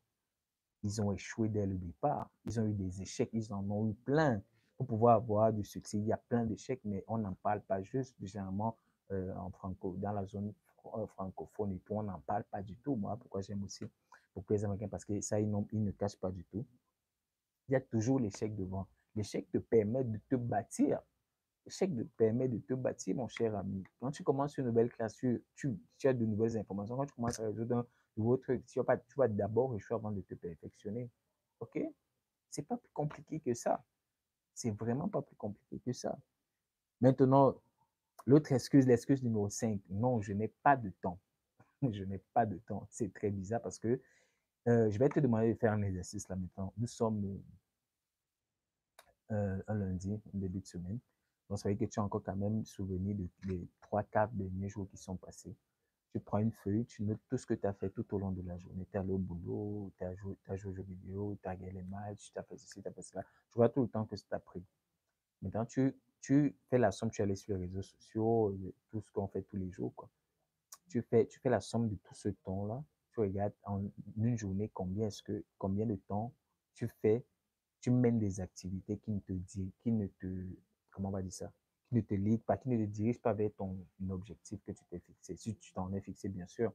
Ils 0.82 1.00
ont 1.00 1.12
échoué 1.12 1.48
dès 1.48 1.64
le 1.64 1.78
départ. 1.78 2.30
Ils 2.44 2.60
ont 2.60 2.66
eu 2.66 2.74
des 2.74 3.00
échecs, 3.00 3.30
ils 3.32 3.54
en 3.54 3.70
ont 3.70 3.88
eu 3.88 3.94
plein. 3.94 4.42
Pour 4.76 4.86
pouvoir 4.86 5.16
avoir 5.16 5.52
du 5.52 5.64
succès, 5.64 5.98
il 5.98 6.06
y 6.06 6.12
a 6.12 6.16
plein 6.16 6.44
d'échecs, 6.44 6.80
mais 6.84 7.04
on 7.06 7.18
n'en 7.18 7.34
parle 7.34 7.60
pas 7.62 7.82
juste 7.82 8.16
généralement 8.22 8.76
euh, 9.12 9.34
en 9.36 9.50
franco, 9.50 9.94
dans 9.98 10.12
la 10.12 10.24
zone 10.26 10.52
francophone 11.08 11.72
et 11.72 11.78
tout, 11.78 11.94
on 11.94 12.02
n'en 12.02 12.20
parle 12.20 12.44
pas 12.44 12.62
du 12.62 12.76
tout. 12.76 12.94
Moi, 12.94 13.16
pourquoi 13.16 13.40
j'aime 13.40 13.62
aussi 13.64 13.84
beaucoup 14.34 14.52
les 14.52 14.64
Américains, 14.64 14.88
parce 14.88 15.04
que 15.04 15.20
ça, 15.20 15.40
ils, 15.40 15.50
ils 15.72 15.82
ne 15.82 15.90
cachent 15.92 16.18
pas 16.18 16.30
du 16.30 16.44
tout 16.44 16.66
il 17.68 17.72
y 17.72 17.76
a 17.76 17.80
toujours 17.80 18.20
l'échec 18.20 18.54
devant. 18.54 18.86
L'échec 19.14 19.50
te 19.50 19.58
permet 19.58 20.04
de 20.04 20.18
te 20.28 20.36
bâtir. 20.36 21.00
L'échec 21.64 21.94
te 21.94 22.02
permet 22.02 22.48
de 22.48 22.58
te 22.58 22.74
bâtir, 22.74 23.16
mon 23.16 23.28
cher 23.28 23.56
ami. 23.56 23.82
Quand 24.00 24.10
tu 24.10 24.22
commences 24.22 24.58
une 24.58 24.66
nouvelle 24.66 24.90
classe, 24.90 25.14
tu, 25.14 25.42
tu, 25.56 25.78
as 26.04 26.12
de 26.12 26.24
nouvelles 26.26 26.58
informations. 26.58 26.96
Quand 26.96 27.06
tu 27.06 27.14
commences 27.14 27.40
à 27.40 27.46
résoudre 27.46 27.76
un 27.76 27.86
nouveau 28.16 28.36
truc, 28.36 28.66
tu 28.66 28.80
vas, 28.80 28.96
tu 28.98 29.14
vas 29.16 29.28
d'abord 29.28 29.74
échouer 29.74 29.96
avant 29.96 30.10
de 30.10 30.20
te 30.20 30.34
perfectionner. 30.34 31.10
OK? 31.60 31.80
C'est 32.50 32.66
pas 32.66 32.76
plus 32.76 32.90
compliqué 32.92 33.40
que 33.40 33.54
ça. 33.54 33.82
C'est 34.54 34.70
vraiment 34.70 35.08
pas 35.08 35.22
plus 35.22 35.36
compliqué 35.36 35.80
que 35.80 35.92
ça. 35.92 36.16
Maintenant, 37.00 37.54
l'autre 38.26 38.52
excuse, 38.52 38.86
l'excuse 38.86 39.22
numéro 39.22 39.48
5. 39.48 39.80
Non, 39.90 40.20
je 40.20 40.32
n'ai 40.32 40.48
pas 40.48 40.76
de 40.76 40.90
temps. 41.02 41.18
je 41.82 42.04
n'ai 42.04 42.18
pas 42.32 42.46
de 42.46 42.58
temps. 42.58 42.86
C'est 42.90 43.12
très 43.12 43.30
bizarre 43.30 43.60
parce 43.60 43.78
que 43.78 44.00
euh, 44.68 44.90
je 44.90 44.98
vais 44.98 45.08
te 45.08 45.20
demander 45.20 45.52
de 45.54 45.58
faire 45.58 45.72
un 45.72 45.82
exercice 45.82 46.28
là 46.28 46.36
maintenant. 46.36 46.72
Nous 46.78 46.86
sommes 46.86 47.42
euh, 49.32 49.62
un 49.66 49.74
lundi, 49.74 50.20
début 50.32 50.60
de 50.60 50.66
semaine. 50.66 50.98
Donc, 51.48 51.58
ça 51.58 51.68
veut 51.68 51.74
dire 51.74 51.88
que 51.88 51.92
tu 51.92 52.00
as 52.00 52.02
encore 52.02 52.22
quand 52.22 52.36
même 52.36 52.64
souvenir 52.64 53.16
des 53.44 53.68
trois, 53.82 54.02
quatre 54.02 54.32
derniers 54.32 54.68
jours 54.68 54.88
qui 54.88 54.96
sont 54.96 55.16
passés. 55.16 55.54
Tu 56.14 56.20
prends 56.20 56.38
une 56.38 56.52
feuille, 56.52 56.86
tu 56.86 57.02
notes 57.02 57.20
tout 57.28 57.36
ce 57.36 57.44
que 57.44 57.54
tu 57.54 57.66
as 57.66 57.72
fait 57.72 57.90
tout 57.90 58.06
au 58.14 58.18
long 58.18 58.30
de 58.30 58.40
la 58.42 58.56
journée. 58.56 58.86
Tu 58.88 58.96
es 58.96 59.00
allé 59.00 59.10
au 59.10 59.18
boulot, 59.18 59.92
tu 59.98 60.04
as, 60.04 60.14
joué, 60.14 60.36
as 60.46 60.56
joué 60.56 60.70
aux 60.70 60.74
jeux 60.76 60.84
vidéo, 60.84 61.36
tu 61.42 61.48
as 61.48 61.52
regardé 61.52 61.72
les 61.72 61.82
matchs, 61.82 62.30
tu 62.32 62.38
as 62.38 62.44
fait 62.44 62.56
ceci, 62.56 62.80
tu 62.80 62.88
as 62.88 62.92
fait 62.92 63.02
cela. 63.02 63.24
Tu 63.50 63.56
vois 63.56 63.68
tout 63.68 63.82
le 63.82 63.88
temps 63.88 64.04
que 64.04 64.14
tu 64.14 64.22
as 64.30 64.38
pris. 64.38 64.64
Maintenant, 65.42 65.66
tu, 65.66 65.92
tu 66.20 66.56
fais 66.70 66.78
la 66.78 66.92
somme, 66.92 67.10
tu 67.10 67.20
allé 67.20 67.34
sur 67.34 67.58
les 67.58 67.66
réseaux 67.66 67.82
sociaux, 67.82 68.50
euh, 68.50 68.72
tout 68.90 69.00
ce 69.00 69.10
qu'on 69.10 69.26
fait 69.26 69.42
tous 69.42 69.56
les 69.56 69.72
jours. 69.72 69.92
Quoi. 69.96 70.08
Tu, 70.88 71.02
fais, 71.02 71.26
tu 71.26 71.40
fais 71.40 71.50
la 71.50 71.60
somme 71.60 71.88
de 71.88 71.96
tout 71.96 72.14
ce 72.14 72.28
temps-là 72.28 72.84
tu 73.14 73.20
regardes 73.20 73.54
en 73.62 73.80
une 74.16 74.36
journée 74.36 74.70
combien 74.74 75.06
est-ce 75.06 75.22
que 75.22 75.44
combien 75.56 75.86
de 75.86 75.94
temps 75.94 76.34
tu 76.74 76.88
fais, 77.00 77.24
tu 77.80 77.90
mènes 77.90 78.18
des 78.18 78.40
activités 78.40 78.98
qui 78.98 79.12
ne 79.12 79.20
te 79.20 79.32
disent, 79.32 79.70
qui 79.78 79.92
ne 79.92 80.08
te 80.08 80.26
comment 80.90 81.10
on 81.10 81.12
va 81.12 81.22
dire 81.22 81.32
ça, 81.32 81.52
ne 81.94 82.00
te 82.00 82.14
liguent 82.14 82.42
pas, 82.42 82.56
qui 82.56 82.68
ne 82.68 82.76
te 82.76 82.90
dirigent 82.90 83.20
pas 83.20 83.32
vers 83.32 83.50
ton 83.56 83.76
objectif 84.10 84.62
que 84.64 84.72
tu 84.72 84.84
t'es 84.84 84.98
fixé. 84.98 85.36
Si 85.36 85.54
tu 85.56 85.72
t'en 85.72 85.92
es 85.92 86.00
fixé, 86.00 86.28
bien 86.28 86.46
sûr. 86.46 86.72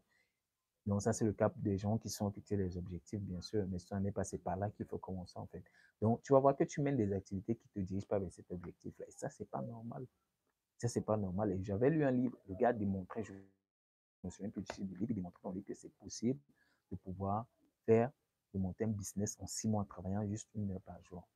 Donc 0.85 1.01
ça, 1.01 1.13
c'est 1.13 1.25
le 1.25 1.33
cas 1.33 1.51
des 1.57 1.77
gens 1.77 1.97
qui 1.97 2.09
sont 2.09 2.31
fixés 2.31 2.57
des 2.57 2.77
objectifs, 2.77 3.21
bien 3.21 3.41
sûr, 3.41 3.65
mais 3.67 3.79
ça 3.79 3.99
n'est 3.99 4.11
passé 4.11 4.37
par 4.37 4.55
là 4.55 4.69
qu'il 4.71 4.85
faut 4.85 4.97
commencer 4.97 5.37
en 5.37 5.45
fait. 5.45 5.63
Donc 6.01 6.21
tu 6.23 6.33
vas 6.33 6.39
voir 6.39 6.55
que 6.55 6.63
tu 6.63 6.81
mènes 6.81 6.97
des 6.97 7.11
activités 7.13 7.55
qui 7.55 7.67
ne 7.75 7.81
te 7.81 7.87
dirigent 7.87 8.07
pas 8.07 8.19
vers 8.19 8.31
cet 8.31 8.49
objectif-là. 8.51 9.05
Et 9.07 9.11
ça, 9.11 9.29
c'est 9.29 9.49
pas 9.49 9.61
normal. 9.61 10.07
Ça, 10.77 10.87
c'est 10.87 11.01
pas 11.01 11.17
normal. 11.17 11.51
Et 11.51 11.63
j'avais 11.63 11.89
lu 11.89 12.03
un 12.03 12.11
livre, 12.11 12.37
le 12.47 12.55
gars 12.55 12.73
démontrait, 12.73 13.23
je 13.23 13.33
me 14.23 14.29
souviens 14.29 14.49
plus 14.49 14.63
du 14.79 14.95
livre, 14.95 15.11
il 15.11 15.15
démontre 15.15 15.39
dans 15.43 15.53
que 15.53 15.73
c'est 15.73 15.93
possible 15.95 16.39
de 16.91 16.95
pouvoir 16.95 17.45
faire, 17.85 18.11
de 18.53 18.59
monter 18.59 18.85
un 18.85 18.87
business 18.87 19.37
en 19.39 19.45
six 19.45 19.67
mois 19.67 19.81
en 19.81 19.85
travaillant 19.85 20.25
juste 20.27 20.49
une 20.55 20.71
heure 20.71 20.81
par 20.81 21.01
jour. 21.03 21.27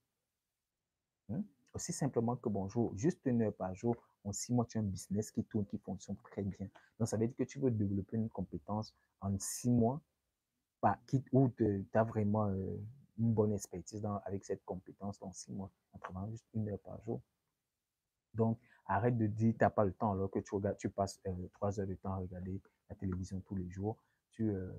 Hmm? 1.30 1.42
Aussi 1.74 1.92
simplement 1.92 2.36
que 2.36 2.50
bonjour, 2.50 2.96
juste 2.96 3.20
une 3.26 3.42
heure 3.42 3.54
par 3.54 3.74
jour, 3.74 3.96
en 4.24 4.32
six 4.32 4.54
mois, 4.54 4.66
tu 4.66 4.78
as 4.78 4.82
un 4.82 4.84
business 4.84 5.32
qui 5.32 5.44
tourne, 5.44 5.66
qui 5.66 5.80
fonctionne 5.80 6.18
très 6.18 6.44
bien. 6.44 6.68
Donc, 7.00 7.08
ça 7.08 7.18
veut 7.18 7.28
dire 7.28 7.36
que 7.36 7.44
tu 7.44 7.60
veux 7.60 7.72
développer 7.72 8.16
une 8.16 8.30
compétence 8.30 8.94
en 9.22 9.38
six 9.40 9.72
mois, 9.72 10.00
bah, 10.82 11.00
où 11.32 11.50
tu 11.50 11.88
as 11.94 12.04
vraiment 12.04 12.48
euh, 12.48 12.78
une 13.18 13.34
bonne 13.34 13.54
expertise 13.54 14.02
dans, 14.02 14.18
avec 14.26 14.46
cette 14.46 14.64
compétence 14.66 15.22
en 15.22 15.32
six 15.32 15.52
mois, 15.52 15.72
en 15.94 15.98
travaillant 15.98 16.30
juste 16.30 16.46
une 16.54 16.70
heure 16.70 16.80
par 16.80 17.02
jour. 17.04 17.22
Donc, 18.36 18.60
arrête 18.86 19.18
de 19.18 19.26
dire 19.26 19.54
tu 19.54 19.64
n'as 19.64 19.70
pas 19.70 19.86
le 19.86 19.94
temps 19.94 20.12
alors 20.12 20.30
que 20.30 20.40
tu, 20.40 20.54
regardes, 20.54 20.78
tu 20.78 20.90
passes 20.90 21.20
euh, 21.28 21.48
trois 21.54 21.80
heures 21.80 21.88
de 21.88 21.96
temps 21.96 22.14
à 22.14 22.18
regarder 22.18 22.62
la 22.90 22.96
télévision 22.96 23.40
tous 23.42 23.56
les 23.56 23.70
jours. 23.70 23.98
Tu, 24.32 24.50
euh, 24.50 24.72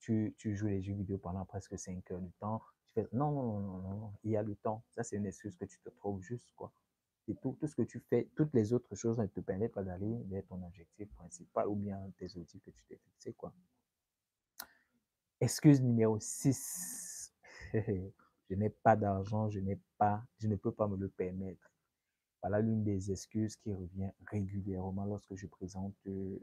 tu, 0.00 0.34
tu, 0.38 0.54
joues 0.54 0.68
les 0.68 0.80
jeux 0.80 0.94
vidéo 0.94 1.18
pendant 1.18 1.44
presque 1.44 1.78
cinq 1.78 2.10
heures 2.10 2.20
de 2.20 2.30
temps. 2.40 2.62
Non, 3.12 3.30
non, 3.32 3.78
non, 3.78 4.12
il 4.24 4.32
y 4.32 4.36
a 4.36 4.42
le 4.42 4.54
temps. 4.56 4.82
Ça, 4.90 5.02
c'est 5.02 5.16
une 5.16 5.26
excuse 5.26 5.56
que 5.56 5.64
tu 5.64 5.78
te 5.80 5.90
trouves 5.90 6.20
juste, 6.22 6.50
quoi. 6.56 6.72
Tout, 7.42 7.56
tout 7.60 7.66
ce 7.66 7.76
que 7.76 7.82
tu 7.82 8.00
fais, 8.00 8.26
toutes 8.34 8.54
les 8.54 8.72
autres 8.72 8.94
choses 8.94 9.18
ne 9.18 9.26
te 9.26 9.40
permettent 9.40 9.74
pas 9.74 9.82
d'aller 9.82 10.22
vers 10.28 10.42
ton 10.46 10.64
objectif 10.64 11.08
principal 11.10 11.68
ou 11.68 11.74
bien 11.74 12.00
tes 12.16 12.24
objectifs 12.24 12.62
que 12.62 12.70
tu 12.70 12.82
t'es 12.88 12.96
fixé, 12.96 13.34
quoi. 13.34 13.52
Excuse 15.40 15.82
numéro 15.82 16.18
6. 16.18 17.34
je 17.74 18.54
n'ai 18.54 18.70
pas 18.70 18.96
d'argent, 18.96 19.50
je 19.50 19.60
n'ai 19.60 19.78
pas, 19.98 20.24
je 20.38 20.48
ne 20.48 20.56
peux 20.56 20.72
pas 20.72 20.88
me 20.88 20.96
le 20.96 21.08
permettre. 21.08 21.70
Voilà 22.42 22.60
l'une 22.60 22.82
des 22.82 23.10
excuses 23.12 23.56
qui 23.56 23.72
revient 23.72 24.10
régulièrement 24.26 25.04
lorsque 25.04 25.34
je 25.34 25.46
présente, 25.46 25.94
euh, 26.06 26.38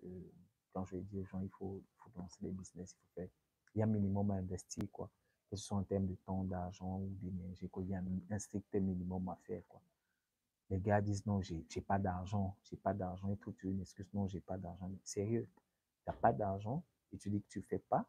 quand 0.72 0.86
je 0.86 0.98
dis 0.98 1.18
aux 1.18 1.26
gens, 1.26 1.40
il 1.40 1.50
faut, 1.50 1.82
faut 1.98 2.12
lancer 2.16 2.38
des 2.42 2.52
business, 2.52 2.94
il 2.94 2.98
faut 3.00 3.14
faire, 3.16 3.30
il 3.74 3.80
y 3.80 3.82
a 3.82 3.86
minimum 3.86 4.32
à 4.32 4.36
investir, 4.36 4.84
quoi. 4.92 5.10
Que 5.50 5.56
ce 5.56 5.66
soit 5.66 5.78
en 5.78 5.84
termes 5.84 6.08
de 6.08 6.16
temps, 6.26 6.44
d'argent 6.44 7.00
ou 7.00 7.10
d'énergie, 7.22 7.70
Il 7.78 7.90
y 7.90 7.96
a 7.96 8.02
un 8.32 8.40
strict 8.40 8.74
minimum 8.76 9.30
à 9.30 9.36
faire, 9.44 9.62
quoi. 9.68 9.82
Les 10.70 10.80
gars 10.80 11.02
disent 11.02 11.26
non, 11.26 11.42
j'ai 11.42 11.64
pas 11.88 12.00
d'argent, 12.00 12.56
j'ai 12.64 12.78
pas 12.78 12.94
d'argent, 12.94 13.30
et 13.30 13.38
tout, 13.38 13.56
une 13.64 13.82
excuse, 13.82 14.08
non, 14.14 14.28
j'ai 14.28 14.42
pas 14.42 14.58
d'argent. 14.58 14.90
Sérieux, 15.04 15.48
tu 15.54 16.10
n'as 16.10 16.14
pas 16.14 16.34
d'argent 16.34 16.84
et 17.14 17.18
tu 17.18 17.30
dis 17.30 17.42
que 17.42 17.48
tu 17.48 17.62
fais 17.62 17.78
pas, 17.78 18.08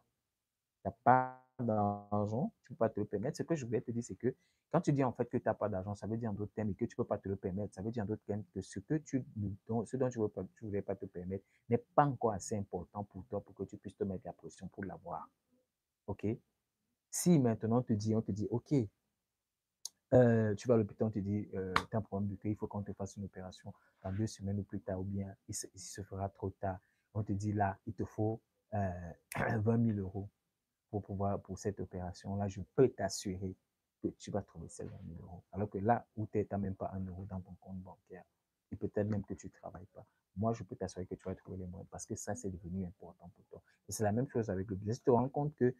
tu 0.82 0.88
n'as 0.88 0.94
pas 1.04 1.44
d'argent, 1.58 2.52
tu 2.64 2.72
peux 2.72 2.76
pas 2.76 2.88
te 2.88 2.98
le 2.98 3.06
permettre. 3.06 3.36
Ce 3.36 3.42
que 3.42 3.54
je 3.54 3.66
voulais 3.66 3.82
te 3.82 3.90
dire, 3.90 4.02
c'est 4.02 4.14
que 4.16 4.34
quand 4.72 4.80
tu 4.80 4.92
dis 4.92 5.04
en 5.04 5.12
fait 5.12 5.26
que 5.26 5.36
tu 5.36 5.44
n'as 5.46 5.54
pas 5.54 5.68
d'argent, 5.68 5.94
ça 5.94 6.06
veut 6.06 6.16
dire 6.16 6.30
en 6.30 6.34
d'autres 6.34 6.52
termes 6.54 6.74
que 6.74 6.84
tu 6.84 6.96
peux 6.96 7.04
pas 7.04 7.18
te 7.18 7.28
le 7.28 7.36
permettre. 7.36 7.74
Ça 7.74 7.82
veut 7.82 7.90
dire 7.90 8.02
en 8.02 8.06
d'autres 8.06 8.24
termes 8.24 8.44
que 8.52 8.60
ce, 8.60 8.80
que 8.80 8.94
tu, 8.94 9.24
dont, 9.66 9.84
ce 9.84 9.96
dont 9.96 10.08
tu 10.08 10.18
ne 10.18 10.68
voulais 10.68 10.82
pas 10.82 10.96
te 10.96 11.06
permettre 11.06 11.44
n'est 11.68 11.78
pas 11.78 12.04
encore 12.04 12.32
assez 12.32 12.56
important 12.56 13.04
pour 13.04 13.24
toi 13.26 13.40
pour 13.42 13.54
que 13.54 13.64
tu 13.64 13.76
puisses 13.76 13.96
te 13.96 14.04
mettre 14.04 14.26
la 14.26 14.32
pression 14.32 14.68
pour 14.68 14.84
l'avoir. 14.84 15.28
OK? 16.06 16.26
Si 17.10 17.38
maintenant 17.38 17.78
on 17.78 17.82
te 17.82 17.92
dit, 17.92 18.14
on 18.14 18.22
te 18.22 18.32
dit, 18.32 18.46
OK, 18.50 18.74
euh, 20.14 20.54
tu 20.54 20.68
vas 20.68 20.74
à 20.74 20.76
l'hôpital, 20.76 21.08
on 21.08 21.10
te 21.10 21.18
dit, 21.18 21.48
euh, 21.54 21.74
tu 21.90 21.96
as 21.96 21.98
un 21.98 22.02
problème 22.02 22.30
de 22.30 22.36
cœur, 22.36 22.52
il 22.52 22.56
faut 22.56 22.66
qu'on 22.66 22.82
te 22.82 22.92
fasse 22.92 23.16
une 23.16 23.24
opération 23.24 23.72
dans 24.02 24.12
deux 24.12 24.26
semaines 24.26 24.58
ou 24.58 24.62
plus 24.62 24.80
tard, 24.80 25.00
ou 25.00 25.04
bien 25.04 25.34
il 25.48 25.54
se, 25.54 26.02
fera 26.02 26.28
trop 26.28 26.50
tard. 26.50 26.78
On 27.14 27.22
te 27.22 27.32
dit 27.32 27.52
là, 27.52 27.78
il 27.86 27.94
te 27.94 28.04
faut 28.04 28.40
euh, 28.74 29.12
20 29.36 29.94
000 29.94 29.98
euros 29.98 30.28
pour 30.90 31.02
pouvoir, 31.02 31.40
pour 31.40 31.58
cette 31.58 31.80
opération-là, 31.80 32.48
je 32.48 32.60
peux 32.74 32.88
t'assurer 32.88 33.56
que 34.02 34.08
tu 34.08 34.30
vas 34.30 34.42
trouver 34.42 34.68
ces 34.68 34.84
20 34.84 34.90
000 35.08 35.22
euros. 35.22 35.42
Alors 35.52 35.68
que 35.68 35.78
là 35.78 36.06
où 36.16 36.26
tu 36.26 36.46
n'as 36.50 36.58
même 36.58 36.76
pas 36.76 36.90
un 36.92 37.04
euro 37.04 37.26
dans 37.26 37.40
ton 37.40 37.54
compte 37.60 37.80
bancaire, 37.80 38.24
et 38.70 38.76
peut-être 38.76 39.08
même 39.08 39.24
que 39.24 39.34
tu 39.34 39.46
ne 39.46 39.52
travailles 39.52 39.86
pas, 39.86 40.06
moi, 40.36 40.52
je 40.52 40.62
peux 40.62 40.76
t'assurer 40.76 41.06
que 41.06 41.14
tu 41.14 41.24
vas 41.24 41.34
trouver 41.34 41.58
les 41.58 41.66
moyens 41.66 41.88
parce 41.90 42.06
que 42.06 42.14
ça, 42.14 42.34
c'est 42.34 42.50
devenu 42.50 42.84
important 42.84 43.30
pour 43.34 43.44
toi. 43.46 43.62
Et 43.88 43.92
c'est 43.92 44.04
la 44.04 44.12
même 44.12 44.28
chose 44.28 44.50
avec 44.50 44.68
le 44.68 44.76
business. 44.76 44.98
Tu 44.98 45.04
te 45.04 45.10
rends 45.10 45.28
compte 45.28 45.54
que 45.54 45.74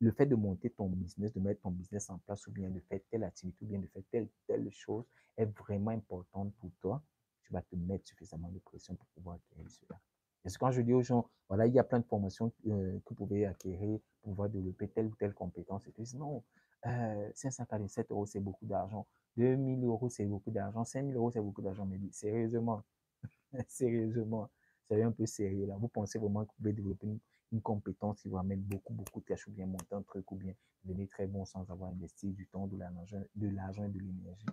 le 0.00 0.10
fait 0.12 0.26
de 0.26 0.34
monter 0.34 0.70
ton 0.70 0.88
business, 0.88 1.32
de 1.32 1.40
mettre 1.40 1.60
ton 1.60 1.70
business 1.70 2.08
en 2.10 2.18
place, 2.18 2.46
ou 2.46 2.52
bien 2.52 2.70
de 2.70 2.80
faire 2.80 3.00
telle 3.10 3.24
activité, 3.24 3.64
ou 3.64 3.68
bien 3.68 3.78
de 3.78 3.86
faire 3.86 4.02
telle, 4.10 4.28
telle 4.46 4.70
chose, 4.70 5.04
est 5.36 5.44
vraiment 5.44 5.90
importante 5.90 6.52
pour 6.58 6.70
toi. 6.80 7.02
Tu 7.42 7.52
vas 7.52 7.62
te 7.62 7.76
mettre 7.76 8.08
suffisamment 8.08 8.48
de 8.48 8.58
pression 8.58 8.94
pour 8.94 9.06
pouvoir 9.08 9.36
acquérir 9.36 9.70
cela. 9.70 10.00
Parce 10.42 10.56
que 10.56 10.60
quand 10.60 10.70
je 10.70 10.80
dis 10.80 10.94
aux 10.94 11.02
gens, 11.02 11.28
voilà, 11.48 11.66
il 11.66 11.74
y 11.74 11.78
a 11.78 11.84
plein 11.84 12.00
de 12.00 12.06
formations 12.06 12.50
euh, 12.66 12.98
que 13.04 13.10
vous 13.10 13.14
pouvez 13.14 13.44
acquérir 13.44 14.00
pour 14.22 14.32
pouvoir 14.32 14.48
développer 14.48 14.88
telle 14.88 15.06
ou 15.06 15.14
telle 15.16 15.34
compétence, 15.34 15.86
et 15.86 15.92
puis 15.92 16.10
non, 16.16 16.42
euh, 16.86 17.30
547 17.34 18.10
euros, 18.10 18.24
c'est 18.26 18.40
beaucoup 18.40 18.64
d'argent. 18.64 19.06
2000 19.36 19.84
euros, 19.84 20.08
c'est 20.08 20.24
beaucoup 20.24 20.50
d'argent. 20.50 20.84
5000 20.84 21.14
euros, 21.14 21.30
c'est 21.30 21.40
beaucoup 21.40 21.62
d'argent. 21.62 21.84
Mais 21.84 21.98
sérieusement, 22.10 22.82
sérieusement, 23.68 24.48
c'est 24.88 25.02
un 25.02 25.12
peu 25.12 25.26
sérieux 25.26 25.66
là. 25.66 25.76
Vous 25.76 25.88
pensez 25.88 26.18
vraiment 26.18 26.44
que 26.44 26.50
vous 26.50 26.56
pouvez 26.56 26.72
développer 26.72 27.06
une, 27.06 27.20
compétence 27.58 28.20
qui 28.20 28.28
vous 28.28 28.38
amène 28.38 28.60
beaucoup, 28.60 28.92
beaucoup 28.92 29.20
de 29.20 29.24
cash 29.24 29.46
ou 29.48 29.50
bien 29.50 29.66
monter 29.66 29.94
un 29.94 30.02
truc 30.02 30.30
ou 30.30 30.36
bien 30.36 30.54
devenir 30.84 31.08
très 31.08 31.26
bon 31.26 31.44
sans 31.44 31.68
avoir 31.70 31.90
investi 31.90 32.30
du 32.30 32.46
temps, 32.46 32.66
de 32.66 32.76
l'argent 32.76 33.84
et 33.84 33.88
de 33.88 33.98
l'énergie. 33.98 34.46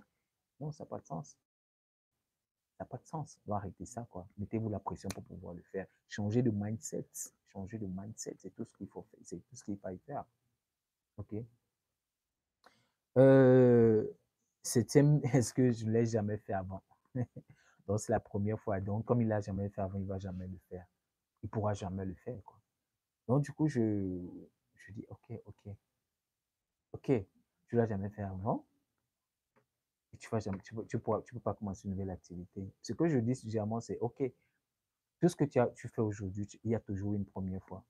Non, 0.59 0.71
ça 0.71 0.83
n'a 0.83 0.89
pas 0.89 0.99
de 0.99 1.05
sens. 1.05 1.37
Ça 2.77 2.83
n'a 2.83 2.85
pas 2.85 2.97
de 2.97 3.05
sens. 3.05 3.39
On 3.45 3.51
va 3.51 3.57
arrêter 3.57 3.85
ça, 3.85 4.07
quoi. 4.09 4.27
Mettez-vous 4.37 4.69
la 4.69 4.79
pression 4.79 5.09
pour 5.09 5.23
pouvoir 5.23 5.53
le 5.53 5.61
faire. 5.63 5.85
Changer 6.07 6.41
de 6.41 6.51
mindset. 6.51 7.07
Changer 7.47 7.77
de 7.77 7.87
mindset, 7.87 8.35
c'est 8.37 8.53
tout 8.55 8.65
ce 8.65 8.73
qu'il 8.75 8.87
faut 8.87 9.03
faire. 9.03 9.19
C'est 9.23 9.37
tout 9.37 9.55
ce 9.55 9.63
qu'il 9.63 9.77
faut 9.77 9.97
faire. 10.05 10.25
OK? 11.17 11.35
Euh, 13.17 14.07
septième, 14.61 15.21
est-ce 15.33 15.53
que 15.53 15.71
je 15.71 15.85
ne 15.85 15.91
l'ai 15.91 16.05
jamais 16.05 16.37
fait 16.37 16.53
avant? 16.53 16.83
Donc, 17.87 17.99
c'est 17.99 18.11
la 18.11 18.19
première 18.19 18.59
fois. 18.59 18.79
Donc, 18.79 19.05
comme 19.05 19.21
il 19.21 19.27
l'a 19.27 19.41
jamais 19.41 19.69
fait 19.69 19.81
avant, 19.81 19.97
il 19.97 20.03
ne 20.03 20.07
va 20.07 20.19
jamais 20.19 20.47
le 20.47 20.57
faire. 20.69 20.85
Il 21.41 21.47
ne 21.47 21.49
pourra 21.49 21.73
jamais 21.73 22.05
le 22.05 22.15
faire, 22.15 22.43
quoi. 22.43 22.56
Donc, 23.27 23.43
du 23.43 23.51
coup, 23.51 23.67
je, 23.67 23.79
je 24.75 24.91
dis, 24.93 25.05
OK, 25.09 25.39
OK. 25.45 25.73
OK, 26.93 27.11
tu 27.67 27.75
ne 27.75 27.81
l'as 27.81 27.87
jamais 27.87 28.09
fait 28.09 28.23
avant. 28.23 28.65
Et 30.13 30.17
tu 30.17 30.33
ne 30.33 30.39
tu, 30.57 30.75
tu, 30.87 30.99
tu 31.25 31.33
peux 31.33 31.39
pas 31.39 31.53
commencer 31.53 31.87
une 31.87 31.91
nouvelle 31.91 32.09
activité. 32.09 32.71
Ce 32.81 32.93
que 32.93 33.07
je 33.07 33.17
dis 33.19 33.35
généralement, 33.35 33.81
c'est 33.81 33.99
OK. 33.99 34.23
Tout 35.19 35.29
ce 35.29 35.35
que 35.35 35.43
tu, 35.43 35.59
as, 35.59 35.67
tu 35.69 35.87
fais 35.87 36.01
aujourd'hui, 36.01 36.47
il 36.63 36.71
y 36.71 36.75
a 36.75 36.79
toujours 36.79 37.13
une 37.13 37.25
première 37.25 37.63
fois. 37.63 37.83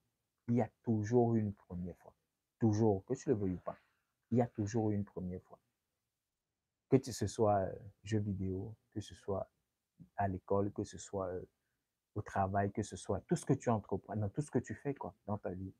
Il 0.48 0.54
y 0.54 0.62
a 0.62 0.70
toujours 0.82 1.34
une 1.34 1.52
première 1.52 1.96
fois. 1.98 2.14
Toujours, 2.58 3.04
que 3.04 3.14
tu 3.14 3.28
le 3.28 3.34
veuilles 3.34 3.54
ou 3.54 3.60
pas. 3.60 3.78
Il 4.30 4.38
y 4.38 4.42
a 4.42 4.46
toujours 4.46 4.90
une 4.90 5.04
première 5.04 5.42
fois. 5.42 5.60
Que 6.88 6.96
ce 7.00 7.26
soit 7.26 7.58
euh, 7.58 7.72
jeu 8.02 8.18
vidéo, 8.18 8.74
que 8.92 9.00
ce 9.00 9.14
soit 9.14 9.48
à 10.16 10.26
l'école, 10.26 10.72
que 10.72 10.84
ce 10.84 10.98
soit 10.98 11.26
euh, 11.26 11.44
au 12.18 12.22
travail, 12.22 12.70
que 12.72 12.82
ce 12.82 12.96
soit 12.96 13.20
tout 13.26 13.36
ce 13.36 13.46
que 13.46 13.54
tu 13.54 13.70
entreprends, 13.70 14.28
tout 14.28 14.42
ce 14.42 14.50
que 14.50 14.58
tu 14.58 14.74
fais 14.74 14.94
quoi, 14.94 15.14
dans 15.26 15.38
ta 15.38 15.50
vie. 15.50 15.72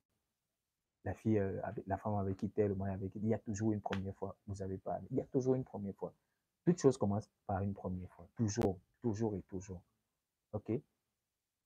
La 1.04 1.14
fille, 1.14 1.38
euh, 1.38 1.60
avec, 1.62 1.86
la 1.86 1.96
femme 1.96 2.14
avec 2.14 2.36
qui 2.36 2.50
tu 2.50 2.60
es, 2.60 2.68
le 2.68 2.74
mari 2.74 2.92
avec 2.92 3.12
qui 3.12 3.18
il 3.18 3.28
y 3.28 3.34
a 3.34 3.38
toujours 3.38 3.72
une 3.72 3.80
première 3.80 4.14
fois. 4.14 4.36
Vous 4.46 4.62
avez 4.62 4.78
pas, 4.78 5.00
il 5.10 5.16
y 5.16 5.20
a 5.20 5.24
toujours 5.24 5.54
une 5.54 5.64
première 5.64 5.94
fois. 5.94 6.14
Toute 6.64 6.80
chose 6.80 6.96
commence 6.96 7.28
par 7.46 7.62
une 7.62 7.74
première 7.74 8.10
fois. 8.10 8.28
Toujours, 8.36 8.78
toujours 9.00 9.34
et 9.34 9.42
toujours. 9.42 9.82
OK? 10.52 10.72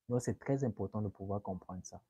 Donc, 0.08 0.20
c'est 0.20 0.38
très 0.38 0.64
important 0.64 1.02
de 1.02 1.08
pouvoir 1.08 1.42
comprendre 1.42 1.84
ça. 1.84 2.00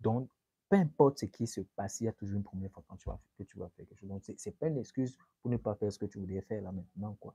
Donc, 0.00 0.28
peu 0.68 0.76
importe 0.76 1.18
ce 1.18 1.26
qui 1.26 1.46
se 1.46 1.60
passe, 1.60 2.00
il 2.00 2.04
y 2.04 2.08
a 2.08 2.12
toujours 2.12 2.36
une 2.36 2.44
première 2.44 2.70
fois 2.70 2.84
quand 2.86 2.96
tu 2.96 3.08
vas, 3.08 3.18
que 3.38 3.44
tu 3.44 3.58
vas 3.58 3.68
faire 3.70 3.86
quelque 3.86 3.98
chose. 3.98 4.08
Donc, 4.08 4.22
ce 4.24 4.48
n'est 4.48 4.54
pas 4.54 4.68
une 4.68 4.78
excuse 4.78 5.16
pour 5.40 5.50
ne 5.50 5.56
pas 5.56 5.74
faire 5.74 5.92
ce 5.92 5.98
que 5.98 6.06
tu 6.06 6.18
voulais 6.18 6.42
faire 6.42 6.62
là 6.62 6.72
maintenant, 6.72 7.14
quoi. 7.14 7.34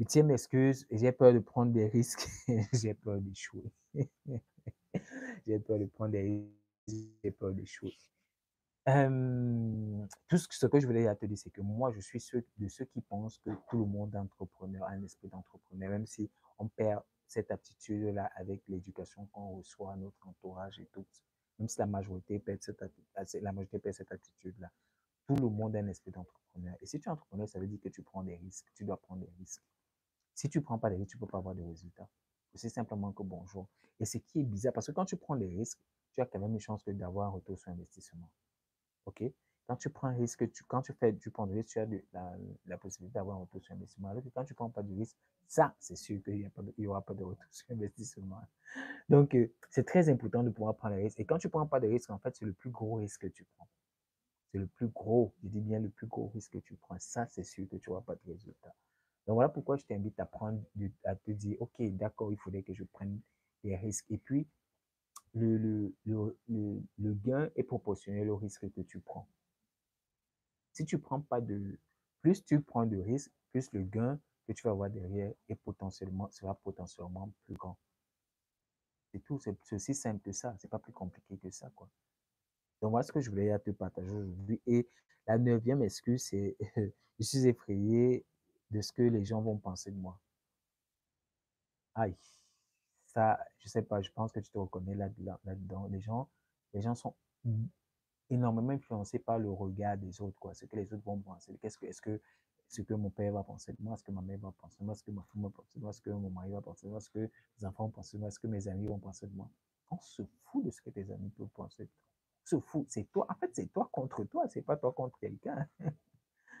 Huitième 0.00 0.30
excuse, 0.30 0.86
j'ai 0.90 1.12
peur 1.12 1.34
de 1.34 1.40
prendre 1.40 1.72
des 1.72 1.86
risques, 1.86 2.26
j'ai 2.72 2.94
peur 2.94 3.20
d'échouer. 3.20 3.70
j'ai 5.46 5.58
peur 5.58 5.78
de 5.78 5.84
prendre 5.84 6.12
des 6.12 6.22
risques, 6.22 7.04
j'ai 7.22 7.30
peur 7.30 7.52
d'échouer. 7.52 7.92
tout 8.86 10.38
ce 10.38 10.66
que 10.66 10.80
je 10.80 10.86
voulais 10.86 11.14
te 11.16 11.26
dire, 11.26 11.36
c'est 11.36 11.50
que 11.50 11.60
moi, 11.60 11.92
je 11.92 12.00
suis 12.00 12.18
de 12.56 12.68
ceux 12.68 12.86
qui 12.86 13.02
pensent 13.02 13.36
que 13.44 13.50
tout 13.68 13.76
le 13.76 13.84
monde 13.84 14.14
est 14.14 14.18
entrepreneur, 14.18 14.84
a 14.84 14.92
un 14.92 15.02
esprit 15.02 15.28
d'entrepreneur, 15.28 15.90
même 15.90 16.06
si 16.06 16.30
on 16.58 16.66
perd 16.68 17.02
cette 17.26 17.50
aptitude-là 17.50 18.30
avec 18.36 18.62
l'éducation 18.68 19.26
qu'on 19.26 19.58
reçoit 19.58 19.94
notre 19.96 20.26
entourage 20.26 20.80
et 20.80 20.86
tout. 20.94 21.04
Même 21.58 21.68
si 21.68 21.78
la 21.78 21.84
majorité 21.84 22.38
perd 22.38 22.62
cette, 22.62 22.82
la 23.34 23.52
majorité 23.52 23.78
perd 23.78 23.94
cette 23.94 24.12
attitude-là. 24.12 24.70
Tout 25.26 25.36
le 25.36 25.50
monde 25.50 25.76
a 25.76 25.80
un 25.80 25.88
esprit 25.88 26.10
d'entrepreneur. 26.10 26.74
Et 26.80 26.86
si 26.86 26.98
tu 26.98 27.06
es 27.06 27.12
entrepreneur, 27.12 27.46
ça 27.46 27.60
veut 27.60 27.66
dire 27.66 27.80
que 27.80 27.90
tu 27.90 28.02
prends 28.02 28.24
des 28.24 28.36
risques. 28.36 28.66
Tu 28.74 28.84
dois 28.84 28.96
prendre 28.96 29.20
des 29.20 29.30
risques. 29.38 29.62
Si 30.34 30.48
tu 30.48 30.58
ne 30.58 30.64
prends 30.64 30.78
pas 30.78 30.90
des 30.90 30.96
risques, 30.96 31.10
tu 31.10 31.16
ne 31.16 31.20
peux 31.20 31.26
pas 31.26 31.38
avoir 31.38 31.54
de 31.54 31.62
résultats. 31.62 32.08
C'est 32.54 32.68
simplement 32.68 33.12
que 33.12 33.22
bonjour. 33.22 33.68
Et 34.00 34.04
ce 34.04 34.18
qui 34.18 34.40
est 34.40 34.44
bizarre, 34.44 34.72
parce 34.72 34.86
que 34.86 34.92
quand 34.92 35.04
tu 35.04 35.16
prends 35.16 35.36
des 35.36 35.46
risques, 35.46 35.80
tu 36.14 36.20
as 36.20 36.26
quand 36.26 36.40
même 36.40 36.54
une 36.54 36.60
chance 36.60 36.84
d'avoir 36.86 37.28
un 37.28 37.30
retour 37.30 37.58
sur 37.58 37.70
investissement. 37.70 38.28
OK? 39.06 39.22
Quand 39.66 39.76
tu 39.76 39.88
prends 39.88 40.08
un 40.08 40.16
risque, 40.16 40.50
tu, 40.50 40.64
quand 40.64 40.82
tu, 40.82 40.92
fais, 40.94 41.14
tu 41.14 41.30
prends 41.30 41.46
des 41.46 41.54
risques, 41.54 41.68
tu 41.68 41.78
as 41.78 42.36
la, 42.66 42.78
possibilité 42.78 43.14
d'avoir 43.14 43.36
un 43.36 43.40
retour 43.40 43.62
sur 43.62 43.72
investissement. 43.74 44.08
Alors 44.08 44.24
que 44.24 44.28
quand 44.30 44.44
tu 44.44 44.52
ne 44.52 44.56
prends 44.56 44.70
pas 44.70 44.82
de 44.82 44.92
risque, 44.92 45.16
ça, 45.46 45.76
c'est 45.78 45.96
sûr 45.96 46.20
qu'il 46.24 46.50
n'y 46.78 46.86
aura 46.86 47.02
pas 47.02 47.14
de 47.14 47.22
retour 47.22 47.44
sur 47.52 47.70
investissement. 47.70 48.40
Donc, 49.08 49.34
euh, 49.34 49.52
c'est 49.68 49.86
très 49.86 50.08
important 50.08 50.42
de 50.42 50.50
pouvoir 50.50 50.76
prendre 50.76 50.96
des 50.96 51.02
risques. 51.02 51.20
Et 51.20 51.24
quand 51.24 51.38
tu 51.38 51.46
ne 51.46 51.50
prends 51.50 51.66
pas 51.66 51.78
de 51.78 51.86
risques, 51.86 52.10
en 52.10 52.18
fait, 52.18 52.34
c'est 52.34 52.44
le 52.44 52.52
plus 52.52 52.70
gros 52.70 52.94
risque 52.94 53.20
que 53.20 53.26
tu 53.28 53.44
prends. 53.56 53.68
C'est 54.50 54.58
le 54.58 54.66
plus 54.66 54.88
gros, 54.88 55.32
je 55.44 55.48
dis 55.48 55.60
bien 55.60 55.78
le 55.78 55.90
plus 55.90 56.08
gros 56.08 56.28
risque 56.28 56.52
que 56.52 56.58
tu 56.58 56.74
prends. 56.74 56.98
Ça, 56.98 57.26
c'est 57.26 57.44
sûr 57.44 57.68
que 57.68 57.76
tu 57.76 57.90
n'auras 57.90 58.02
pas 58.02 58.16
de 58.16 58.32
résultat. 58.32 58.74
Donc 59.26 59.34
voilà 59.34 59.48
pourquoi 59.48 59.76
je 59.76 59.84
t'invite 59.84 60.18
à 60.18 60.26
prendre, 60.26 60.62
à 61.04 61.14
te 61.14 61.30
dire, 61.30 61.56
OK, 61.60 61.80
d'accord, 61.96 62.32
il 62.32 62.38
faudrait 62.38 62.62
que 62.62 62.74
je 62.74 62.84
prenne 62.84 63.20
des 63.62 63.76
risques. 63.76 64.06
Et 64.10 64.18
puis, 64.18 64.46
le, 65.34 65.56
le, 65.58 65.94
le, 66.48 66.82
le, 66.98 67.14
gain 67.14 67.50
est 67.54 67.62
proportionnel 67.62 68.30
au 68.30 68.36
risque 68.36 68.68
que 68.72 68.80
tu 68.80 68.98
prends. 69.00 69.28
Si 70.72 70.84
tu 70.84 70.98
prends 70.98 71.20
pas 71.20 71.40
de, 71.40 71.78
plus 72.20 72.44
tu 72.44 72.60
prends 72.60 72.86
de 72.86 72.96
risques, 72.96 73.32
plus 73.52 73.70
le 73.72 73.82
gain 73.82 74.18
que 74.46 74.52
tu 74.52 74.62
vas 74.64 74.70
avoir 74.70 74.90
derrière 74.90 75.32
est 75.48 75.54
potentiellement, 75.54 76.30
sera 76.30 76.54
potentiellement 76.54 77.32
plus 77.46 77.54
grand. 77.54 77.78
C'est 79.12 79.20
tout, 79.20 79.38
c'est 79.38 79.56
aussi 79.72 79.94
simple 79.94 80.20
que 80.20 80.32
ça, 80.32 80.54
c'est 80.58 80.70
pas 80.70 80.78
plus 80.78 80.92
compliqué 80.92 81.36
que 81.38 81.50
ça, 81.50 81.70
quoi. 81.74 81.88
Donc 82.80 82.90
voilà 82.90 83.02
ce 83.02 83.12
que 83.12 83.20
je 83.20 83.30
voulais 83.30 83.56
te 83.58 83.70
partager 83.70 84.10
aujourd'hui. 84.10 84.60
Et 84.66 84.88
la 85.26 85.38
neuvième 85.38 85.82
excuse, 85.82 86.24
c'est 86.24 86.56
je 87.18 87.24
suis 87.24 87.46
effrayé 87.46 88.24
de 88.70 88.80
ce 88.80 88.92
que 88.92 89.02
les 89.02 89.24
gens 89.24 89.40
vont 89.40 89.56
penser 89.56 89.90
de 89.90 89.96
moi. 89.96 90.18
Aïe, 91.94 92.16
ça, 93.06 93.38
je 93.58 93.68
sais 93.68 93.82
pas, 93.82 94.00
je 94.00 94.10
pense 94.10 94.32
que 94.32 94.40
tu 94.40 94.50
te 94.50 94.58
reconnais 94.58 94.94
là-dedans. 94.94 95.86
les, 95.88 96.00
gens, 96.00 96.28
les 96.72 96.80
gens 96.80 96.94
sont 96.94 97.14
énormément 98.30 98.70
influencés 98.70 99.18
par 99.18 99.38
le 99.38 99.50
regard 99.50 99.96
des 99.96 100.20
autres, 100.20 100.38
quoi, 100.38 100.54
ce 100.54 100.64
que 100.66 100.76
les 100.76 100.92
autres 100.92 101.04
vont 101.04 101.18
penser. 101.18 101.58
Qu'est-ce 101.60 101.78
que, 101.78 101.86
est-ce 101.86 102.00
que 102.00 102.20
ce 102.68 102.82
que 102.82 102.94
mon 102.94 103.10
père 103.10 103.32
va 103.32 103.42
penser 103.42 103.72
de 103.72 103.82
moi, 103.82 103.96
ce 103.96 104.04
que 104.04 104.12
ma 104.12 104.22
mère 104.22 104.38
va 104.38 104.52
penser 104.52 104.76
de 104.78 104.84
moi, 104.84 104.94
ce 104.94 105.02
que 105.02 105.10
ma 105.10 105.22
femme 105.22 105.42
va 105.42 105.50
penser 105.50 105.78
de 105.78 105.82
moi, 105.82 105.92
ce 105.92 106.00
que 106.00 106.10
mon 106.10 106.30
mari 106.30 106.52
va 106.52 106.60
penser 106.60 106.86
de 106.86 106.92
moi, 106.92 107.00
ce 107.00 107.10
que 107.10 107.18
mes 107.18 107.66
enfants 107.66 107.84
vont 107.86 107.90
penser 107.90 108.16
de 108.16 108.20
moi, 108.20 108.30
ce 108.30 108.38
que 108.38 108.46
mes 108.46 108.68
amis 108.68 108.86
vont 108.86 108.98
penser 108.98 109.26
de 109.26 109.34
moi? 109.34 109.50
On 109.90 109.98
se 109.98 110.22
fout 110.44 110.64
de 110.64 110.70
ce 110.70 110.80
que 110.80 110.90
tes 110.90 111.10
amis 111.10 111.30
peuvent 111.30 111.48
penser 111.48 111.82
de 111.82 111.88
toi. 111.88 112.04
On 112.42 112.46
se 112.46 112.60
fout. 112.60 112.86
C'est 112.88 113.10
toi. 113.10 113.26
En 113.28 113.34
fait, 113.34 113.50
c'est 113.52 113.66
toi 113.72 113.88
contre 113.90 114.22
toi. 114.22 114.46
C'est 114.48 114.62
pas 114.62 114.76
toi 114.76 114.92
contre 114.92 115.18
quelqu'un. 115.18 115.68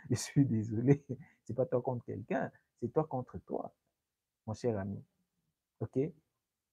je 0.10 0.14
suis 0.16 0.44
désolé. 0.44 1.04
C'est 1.44 1.54
pas 1.54 1.66
toi 1.66 1.82
contre 1.82 2.04
quelqu'un, 2.04 2.50
c'est 2.80 2.92
toi 2.92 3.04
contre 3.04 3.38
toi, 3.38 3.74
mon 4.46 4.54
cher 4.54 4.78
ami. 4.78 5.02
OK? 5.80 5.98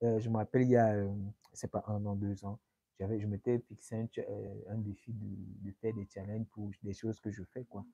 Euh, 0.04 0.20
Je 0.20 0.30
me 0.30 0.38
rappelle, 0.38 0.64
il 0.64 0.70
y 0.70 0.78
a, 0.78 0.94
euh, 0.94 1.14
c'est 1.54 1.72
pas 1.72 1.84
un 1.88 2.06
an, 2.06 2.16
deux 2.16 2.46
ans, 2.46 2.60
j'avais, 3.00 3.20
je 3.20 3.28
m'étais 3.28 3.60
fixé 3.60 3.96
un, 3.96 4.08
euh, 4.20 4.76
défi 4.78 5.14
de, 5.14 5.72
faire 5.74 5.94
des 5.94 6.08
challenges 6.08 6.48
pour 6.48 6.72
des 6.84 6.94
choses 6.94 7.20
que 7.20 7.32
je 7.32 7.44
fais, 7.44 7.64
quoi. 7.66 7.86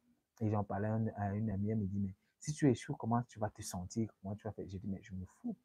Et 0.42 0.50
j'en 0.50 0.64
parlais 0.64 0.88
à, 1.16 1.36
une 1.36 1.50
amie, 1.50 1.72
elle 1.72 1.78
me 1.78 1.86
dit, 1.86 2.00
mais 2.00 2.16
si 2.40 2.54
tu 2.54 2.70
es 2.70 2.74
chaud, 2.74 2.96
comment 2.96 3.22
tu 3.24 3.40
vas 3.40 3.50
te 3.50 3.62
sentir? 3.62 4.10
Comment 4.22 4.36
tu 4.36 4.44
vas 4.44 4.52
faire? 4.52 4.66
J'ai 4.68 4.80
dit, 4.80 4.88
mais 4.88 5.02
je 5.02 5.14
me 5.14 5.26
fous. 5.26 5.56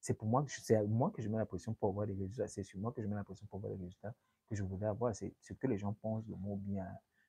C'est 0.00 0.14
pour 0.14 0.28
moi 0.28 0.44
que 0.44 0.50
c'est 0.50 0.86
moi 0.86 1.10
que 1.10 1.20
je 1.20 1.28
mets 1.28 1.38
la 1.38 1.46
pression 1.46 1.74
pour 1.74 1.90
avoir 1.90 2.06
des 2.06 2.14
résultats. 2.14 2.46
C'est 2.48 2.62
sur 2.62 2.78
moi 2.78 2.92
que 2.92 3.02
je 3.02 3.08
mets 3.08 3.16
la 3.16 3.24
pression 3.24 3.46
pour 3.46 3.58
avoir 3.58 3.72
des 3.72 3.78
résultats 3.78 4.14
que 4.48 4.54
je 4.54 4.62
voudrais 4.62 4.86
avoir. 4.86 5.14
C'est 5.14 5.34
ce 5.40 5.52
que 5.52 5.66
les 5.66 5.78
gens 5.78 5.92
pensent 5.94 6.24
de 6.26 6.34
moi 6.34 6.56
bien 6.60 6.86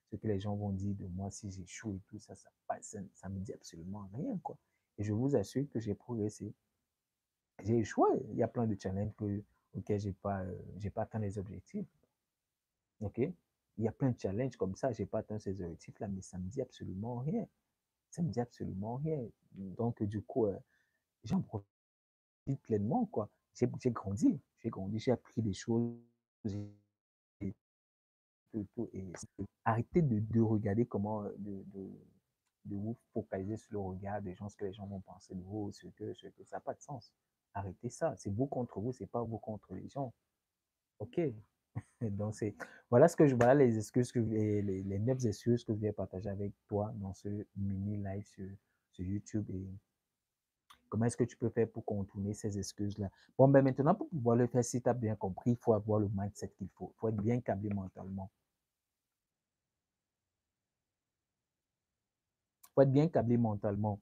ce 0.10 0.16
que 0.16 0.28
les 0.28 0.40
gens 0.40 0.56
vont 0.56 0.72
dire 0.72 0.96
de 0.96 1.06
moi 1.08 1.30
si 1.32 1.52
j'échoue 1.52 1.96
et 1.96 2.02
tout 2.08 2.20
ça, 2.20 2.36
ça, 2.36 2.50
ça, 2.82 3.00
ça 3.14 3.30
me 3.30 3.40
dit 3.40 3.54
absolument 3.54 4.10
rien, 4.14 4.38
quoi. 4.40 4.58
Et 4.98 5.04
je 5.04 5.14
vous 5.14 5.36
assure 5.36 5.68
que 5.70 5.80
j'ai 5.80 5.94
progressé. 5.94 6.54
J'ai 7.64 7.78
échoué. 7.80 8.10
Il 8.32 8.38
y 8.38 8.44
a 8.44 8.48
plein 8.48 8.68
de 8.68 8.80
challenges 8.80 9.14
que, 9.16 9.44
auxquels 9.74 10.00
j'ai 10.00 10.14
pas, 10.14 10.44
euh, 10.44 10.60
j'ai 10.78 10.90
pas 10.90 11.04
atteint 11.04 11.20
les 11.20 11.38
objectifs. 11.38 11.88
OK? 13.02 13.18
Il 13.20 13.84
y 13.84 13.88
a 13.88 13.92
plein 13.92 14.12
de 14.12 14.20
challenges 14.20 14.58
comme 14.58 14.76
ça, 14.76 14.92
j'ai 14.92 15.06
pas 15.06 15.20
atteint 15.20 15.38
ces 15.38 15.62
objectifs-là, 15.62 16.08
mais 16.08 16.22
ça 16.22 16.38
me 16.38 16.48
dit 16.48 16.62
absolument 16.62 17.20
rien. 17.20 17.48
Ça 18.10 18.24
me 18.24 18.30
dit 18.30 18.40
absolument 18.40 18.96
rien. 18.96 19.24
Donc, 19.52 20.02
du 20.02 20.22
coup, 20.22 20.48
euh, 20.48 20.58
j'en 21.24 21.42
profite 21.42 21.68
pleinement, 22.64 23.06
quoi. 23.06 23.30
J'ai 23.54 23.92
grandi, 23.92 24.40
j'ai 24.60 24.70
grandi, 24.70 25.00
j'ai 25.00 25.12
appris 25.12 25.42
des 25.42 25.54
choses, 25.54 25.96
et 28.94 29.14
arrêtez 29.66 30.02
de, 30.02 30.42
regarder 30.42 30.86
comment, 30.86 31.24
euh, 31.24 31.36
de, 31.38 32.76
vous 32.76 32.98
focaliser 33.14 33.58
sur 33.58 33.74
le 33.74 33.80
regard 33.80 34.22
des 34.22 34.36
gens, 34.36 34.50
ce 34.50 34.58
que 34.58 34.66
les 34.66 34.74
gens 34.74 34.86
vont 34.88 35.02
penser 35.02 35.36
de 35.36 35.42
vous, 35.42 35.72
ce 35.72 35.88
que, 35.88 36.14
ce 36.14 36.28
que 36.28 36.44
ça 36.44 36.58
n'a 36.58 36.62
pas 36.62 36.74
de 36.74 36.82
sens. 36.82 37.12
Arrêtez 37.54 37.90
ça. 37.90 38.16
C'est 38.18 38.30
vous 38.30 38.46
contre 38.46 38.80
vous, 38.80 38.92
c'est 38.94 39.08
pas 39.08 39.24
vous 39.24 39.38
contre 39.40 39.74
les 39.74 39.88
gens. 39.88 40.14
OK. 41.00 41.20
Donc, 42.02 42.36
c'est, 42.36 42.56
voilà 42.90 43.08
ce 43.08 43.16
que 43.16 43.28
je, 43.28 43.36
voilà 43.36 43.56
les 43.56 43.78
excuses 43.78 44.12
que, 44.12 44.20
les, 44.20 44.62
les, 44.62 45.00
neuf 45.00 45.24
excuses 45.26 45.64
que 45.64 45.74
je 45.74 45.80
vais 45.80 45.92
partager 45.92 46.30
avec 46.30 46.54
toi 46.68 46.92
dans 46.96 47.14
ce 47.14 47.46
mini 47.56 47.98
live 47.98 48.26
sur, 48.26 48.48
sur 48.92 49.06
YouTube 49.06 49.50
et, 49.50 49.68
Comment 50.90 51.06
est-ce 51.06 51.18
que 51.18 51.24
tu 51.24 51.36
peux 51.36 51.50
faire 51.50 51.70
pour 51.70 51.84
contourner 51.86 52.34
ces 52.34 52.58
excuses-là? 52.58 53.10
Bon, 53.38 53.48
ben 53.48 53.62
maintenant, 53.62 53.96
pour 53.96 54.10
pouvoir 54.10 54.36
le 54.36 54.48
faire, 54.48 54.64
si 54.64 54.82
tu 54.82 54.90
as 54.90 54.94
bien 54.94 55.16
compris, 55.16 55.52
il 55.52 55.58
faut 55.58 55.74
avoir 55.74 56.00
le 56.00 56.10
mindset 56.14 56.50
qu'il 56.58 56.70
faut. 56.70 56.92
Il 56.96 57.00
faut 57.00 57.10
être 57.10 57.22
bien 57.22 57.42
câblé 57.42 57.70
mentalement. 57.70 58.32
Il 62.62 62.67
faut 62.78 62.84
être 62.84 62.92
bien 62.92 63.08
câblé 63.08 63.38
mentalement. 63.38 64.00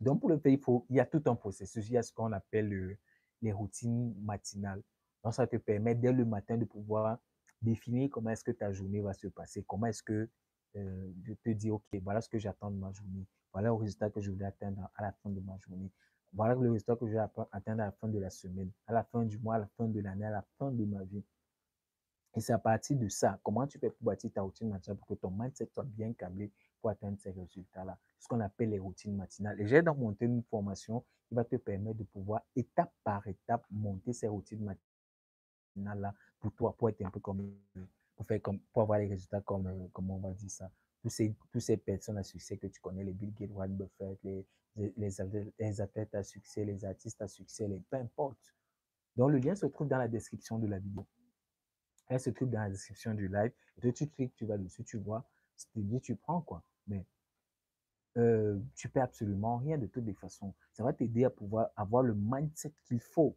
Donc, 0.00 0.20
pour 0.20 0.28
le 0.28 0.38
faire, 0.38 0.50
il, 0.50 0.58
faut, 0.58 0.84
il 0.90 0.96
y 0.96 1.00
a 1.00 1.06
tout 1.06 1.22
un 1.26 1.36
processus. 1.36 1.88
Il 1.88 1.92
y 1.92 1.96
a 1.96 2.02
ce 2.02 2.12
qu'on 2.12 2.32
appelle 2.32 2.68
le, 2.68 2.96
les 3.40 3.52
routines 3.52 4.12
matinales. 4.20 4.82
Donc, 5.22 5.32
ça 5.32 5.46
te 5.46 5.56
permet 5.56 5.94
dès 5.94 6.12
le 6.12 6.24
matin 6.24 6.56
de 6.56 6.64
pouvoir 6.64 7.18
définir 7.62 8.10
comment 8.10 8.30
est-ce 8.30 8.42
que 8.42 8.50
ta 8.50 8.72
journée 8.72 9.00
va 9.00 9.12
se 9.14 9.28
passer, 9.28 9.62
comment 9.62 9.86
est-ce 9.86 10.02
que 10.02 10.28
euh, 10.76 11.12
je 11.22 11.34
te 11.34 11.50
dis, 11.50 11.70
OK, 11.70 11.86
voilà 12.02 12.20
ce 12.20 12.28
que 12.28 12.38
j'attends 12.38 12.70
de 12.70 12.76
ma 12.76 12.90
journée, 12.92 13.26
voilà 13.52 13.68
le 13.68 13.74
résultat 13.74 14.10
que 14.10 14.20
je 14.20 14.30
voulais 14.30 14.44
atteindre 14.44 14.90
à 14.96 15.02
la 15.02 15.12
fin 15.12 15.30
de 15.30 15.40
ma 15.40 15.56
journée, 15.58 15.90
voilà 16.34 16.54
le 16.54 16.72
résultat 16.72 16.96
que 16.96 17.06
je 17.06 17.12
vais 17.12 17.20
atteindre 17.52 17.82
à 17.82 17.86
la 17.86 17.92
fin 17.92 18.08
de 18.08 18.18
la 18.18 18.28
semaine, 18.28 18.70
à 18.86 18.92
la 18.92 19.04
fin 19.04 19.24
du 19.24 19.38
mois, 19.38 19.54
à 19.54 19.58
la 19.60 19.68
fin 19.78 19.86
de 19.86 20.00
l'année, 20.00 20.26
à 20.26 20.30
la 20.30 20.44
fin 20.58 20.70
de 20.72 20.84
ma 20.84 21.04
vie. 21.04 21.24
Et 22.36 22.40
c'est 22.40 22.52
à 22.52 22.58
partir 22.58 22.98
de 22.98 23.08
ça, 23.08 23.38
comment 23.42 23.66
tu 23.66 23.78
pour 23.78 23.92
bâtir 24.00 24.30
ta 24.32 24.42
routine 24.42 24.68
matinale 24.68 24.98
pour 24.98 25.06
que 25.06 25.14
ton 25.14 25.30
mindset 25.30 25.70
soit 25.72 25.84
bien 25.84 26.12
câblé 26.12 26.52
pour 26.84 26.90
atteindre 26.90 27.18
ces 27.18 27.30
résultats-là. 27.30 27.98
Ce 28.18 28.28
qu'on 28.28 28.40
appelle 28.40 28.68
les 28.68 28.78
routines 28.78 29.16
matinales. 29.16 29.58
Et 29.58 29.66
j'ai 29.66 29.80
donc 29.80 29.96
monté 29.96 30.26
une 30.26 30.42
formation 30.42 31.02
qui 31.26 31.34
va 31.34 31.42
te 31.42 31.56
permettre 31.56 31.96
de 31.96 32.04
pouvoir 32.04 32.42
étape 32.54 32.92
par 33.02 33.26
étape 33.26 33.64
monter 33.70 34.12
ces 34.12 34.28
routines 34.28 34.62
matinales-là 35.74 36.14
pour 36.38 36.52
toi, 36.52 36.76
pour 36.76 36.90
être 36.90 37.00
un 37.00 37.10
peu 37.10 37.20
comme, 37.20 37.56
pour 38.14 38.26
faire 38.26 38.42
comme, 38.42 38.60
pour 38.70 38.82
avoir 38.82 38.98
les 38.98 39.06
résultats 39.06 39.40
comme, 39.40 39.66
euh, 39.66 39.88
on 39.96 40.18
va 40.18 40.32
dire 40.32 40.50
ça. 40.50 40.70
Tous 41.00 41.08
ces, 41.08 41.34
tous 41.50 41.60
ces 41.60 41.78
personnes 41.78 42.18
à 42.18 42.22
succès 42.22 42.58
que 42.58 42.66
tu 42.66 42.82
connais, 42.82 43.02
les 43.02 43.14
Bill 43.14 43.32
Gates, 43.32 43.50
Warren 43.52 43.74
Buffett, 43.78 44.18
les, 44.22 44.46
les, 44.76 45.80
athlètes 45.80 46.14
à 46.14 46.22
succès, 46.22 46.66
les 46.66 46.84
artistes 46.84 47.22
à 47.22 47.28
succès, 47.28 47.66
les, 47.66 47.80
peu 47.80 47.96
importe. 47.96 48.54
Donc, 49.16 49.30
le 49.30 49.38
lien 49.38 49.54
se 49.54 49.64
trouve 49.64 49.88
dans 49.88 49.96
la 49.96 50.08
description 50.08 50.58
de 50.58 50.66
la 50.66 50.78
vidéo. 50.78 51.06
Elle 52.08 52.20
se 52.20 52.28
trouve 52.28 52.50
dans 52.50 52.60
la 52.60 52.68
description 52.68 53.14
du 53.14 53.26
live. 53.26 53.52
Et 53.82 53.92
tu 53.94 54.06
cliques, 54.06 54.34
tu 54.36 54.44
vas 54.44 54.58
dessus, 54.58 54.84
tu 54.84 54.98
vois, 54.98 55.26
tu 55.72 56.00
tu 56.02 56.16
prends 56.16 56.42
quoi. 56.42 56.62
Mais 56.86 57.06
euh, 58.16 58.60
tu 58.74 58.88
perds 58.88 59.04
absolument 59.04 59.58
rien 59.58 59.78
de 59.78 59.86
toutes 59.86 60.04
les 60.04 60.14
façons. 60.14 60.54
Ça 60.72 60.84
va 60.84 60.92
t'aider 60.92 61.24
à 61.24 61.30
pouvoir 61.30 61.70
avoir 61.76 62.02
le 62.02 62.14
mindset 62.14 62.72
qu'il 62.84 63.00
faut. 63.00 63.36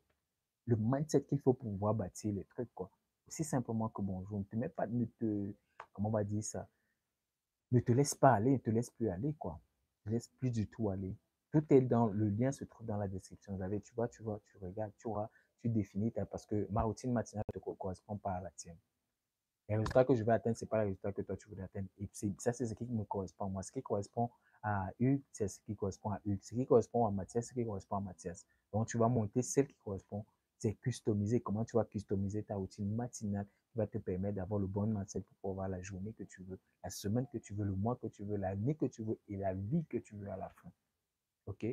Le 0.65 0.75
mindset 0.75 1.23
qu'il 1.23 1.39
faut 1.39 1.53
pour 1.53 1.71
pouvoir 1.71 1.93
bâtir 1.93 2.33
les 2.33 2.43
trucs, 2.45 2.73
quoi. 2.75 2.91
Aussi 3.27 3.43
simplement 3.43 3.89
que 3.89 4.01
bonjour, 4.01 4.39
ne 4.39 4.43
te 4.43 4.55
mets 4.55 4.69
pas, 4.69 4.87
ne 4.87 5.05
te, 5.05 5.53
comment 5.93 6.09
on 6.09 6.11
va 6.11 6.23
dire 6.23 6.43
ça, 6.43 6.69
ne 7.71 7.79
te 7.79 7.91
laisse 7.91 8.15
pas 8.15 8.33
aller, 8.33 8.51
ne 8.51 8.57
te 8.57 8.69
laisse 8.69 8.89
plus 8.89 9.09
aller, 9.09 9.33
quoi. 9.33 9.59
Ne 10.05 10.09
te 10.09 10.13
laisse 10.13 10.29
plus 10.39 10.51
du 10.51 10.67
tout 10.67 10.89
aller. 10.89 11.15
Tout 11.51 11.63
est 11.73 11.81
dans, 11.81 12.07
le 12.07 12.29
lien 12.29 12.51
se 12.51 12.63
trouve 12.65 12.85
dans 12.85 12.97
la 12.97 13.07
description. 13.07 13.57
Tu 13.83 13.93
vois, 13.93 14.07
tu 14.07 14.23
vois, 14.23 14.39
tu 14.45 14.57
regardes, 14.57 14.93
tu 14.97 15.07
vois, 15.07 15.29
tu 15.61 15.69
définis, 15.69 16.11
parce 16.29 16.45
que 16.45 16.67
ma 16.71 16.83
routine 16.83 17.11
matinale 17.11 17.43
ne 17.55 17.59
correspond 17.59 18.17
pas 18.17 18.33
à 18.33 18.41
la 18.41 18.51
tienne. 18.51 18.77
Les 19.69 19.75
résultats 19.75 20.05
que 20.05 20.15
je 20.15 20.24
vais 20.24 20.31
atteindre, 20.31 20.55
ce 20.55 20.63
n'est 20.63 20.69
pas 20.69 20.77
les 20.77 20.86
résultats 20.86 21.12
que 21.12 21.21
toi 21.21 21.36
tu 21.36 21.50
voulais 21.50 21.63
atteindre. 21.63 21.89
Et 21.97 22.07
ça, 22.38 22.53
c'est 22.53 22.65
ce 22.65 22.74
qui 22.74 22.86
me 22.86 23.03
correspond. 23.03 23.50
Moi, 23.50 23.63
ce 23.63 23.71
qui 23.71 23.81
correspond 23.81 24.29
à 24.63 24.89
Hugues, 25.00 25.21
c'est 25.31 25.47
ce 25.50 25.59
qui 25.59 25.75
correspond 25.75 26.12
à 26.12 26.21
Hugues. 26.25 26.39
Ce 26.41 26.55
qui 26.55 26.65
correspond 26.65 27.05
à 27.05 27.12
Mathias, 27.12 27.45
c'est 27.45 27.50
ce 27.50 27.53
qui 27.53 27.65
correspond 27.65 27.97
à 27.97 28.01
Mathias. 28.01 28.45
Donc, 28.71 28.88
tu 28.88 28.97
vas 28.97 29.09
monter 29.09 29.41
celle 29.41 29.67
qui 29.67 29.75
correspond. 29.83 30.25
C'est 30.57 30.74
customiser. 30.75 31.41
Comment 31.41 31.65
tu 31.65 31.75
vas 31.75 31.83
customiser 31.83 32.43
ta 32.43 32.55
routine 32.55 32.89
matinale 32.95 33.45
qui 33.71 33.77
va 33.77 33.88
te 33.88 33.97
permettre 33.97 34.36
d'avoir 34.36 34.59
le 34.59 34.67
bon 34.67 34.88
mindset 34.88 35.24
pour 35.41 35.51
avoir 35.51 35.67
la 35.67 35.81
journée 35.81 36.13
que 36.13 36.24
tu 36.24 36.43
veux, 36.43 36.59
la 36.83 36.89
semaine 36.89 37.27
que 37.31 37.38
tu 37.38 37.53
veux, 37.53 37.65
le 37.65 37.75
mois 37.75 37.97
que 37.97 38.07
tu 38.07 38.24
veux, 38.24 38.38
l'année 38.38 38.74
que 38.75 38.86
tu 38.86 39.03
veux 39.03 39.19
et 39.27 39.36
la 39.36 39.53
vie 39.53 39.86
que 39.89 39.97
tu 39.97 40.15
veux 40.15 40.29
à 40.29 40.38
la 40.38 40.50
fin. 40.50 40.71
OK? 41.45 41.65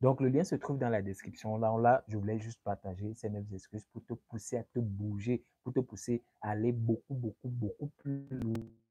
Donc, 0.00 0.20
le 0.20 0.28
lien 0.28 0.44
se 0.44 0.54
trouve 0.54 0.78
dans 0.78 0.88
la 0.88 1.02
description. 1.02 1.56
Là, 1.58 1.76
là, 1.78 2.04
je 2.06 2.16
voulais 2.16 2.38
juste 2.38 2.62
partager 2.62 3.14
ces 3.14 3.28
neuf 3.30 3.52
excuses 3.52 3.84
pour 3.92 4.04
te 4.04 4.14
pousser 4.14 4.58
à 4.58 4.62
te 4.62 4.78
bouger, 4.78 5.44
pour 5.64 5.72
te 5.72 5.80
pousser 5.80 6.22
à 6.40 6.50
aller 6.50 6.70
beaucoup, 6.70 7.14
beaucoup, 7.14 7.48
beaucoup 7.48 7.88
plus 7.98 8.28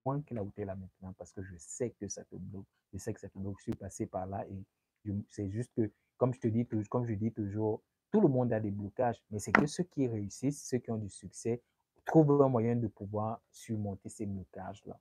loin 0.06 0.22
que 0.22 0.34
là 0.34 0.44
où 0.44 0.52
tu 0.52 0.62
es 0.62 0.66
là 0.66 0.76
maintenant, 0.76 1.14
parce 1.14 1.32
que 1.32 1.42
je 1.42 1.56
sais 1.58 1.92
que 1.92 2.10
ça 2.10 2.26
te 2.26 2.36
bloque. 2.36 2.68
Je 2.92 2.98
sais 2.98 3.14
que 3.14 3.22
ça 3.22 3.30
te 3.30 3.40
bloque. 3.40 3.58
Je 3.60 3.64
suis 3.64 3.76
passé 3.76 4.06
par 4.06 4.26
là 4.26 4.46
et 4.50 4.66
c'est 5.30 5.50
juste 5.50 5.72
que, 5.74 5.90
comme 6.18 6.34
je 6.34 6.42
te 6.42 6.48
dis, 6.48 6.68
comme 6.90 7.06
je 7.06 7.14
dis 7.14 7.32
toujours, 7.32 7.82
tout 8.12 8.20
le 8.20 8.28
monde 8.28 8.52
a 8.52 8.60
des 8.60 8.72
blocages, 8.72 9.24
mais 9.32 9.40
c'est 9.40 9.52
que 9.54 9.66
ceux 9.66 9.84
qui 9.84 10.08
réussissent, 10.08 10.68
ceux 10.68 10.80
qui 10.80 10.92
ont 10.92 10.98
du 10.98 11.10
succès, 11.10 11.62
trouvent 12.06 12.42
un 12.42 12.50
moyen 12.50 12.76
de 12.76 12.88
pouvoir 12.88 13.42
surmonter 13.52 14.10
ces 14.10 14.26
blocages-là. 14.26 15.00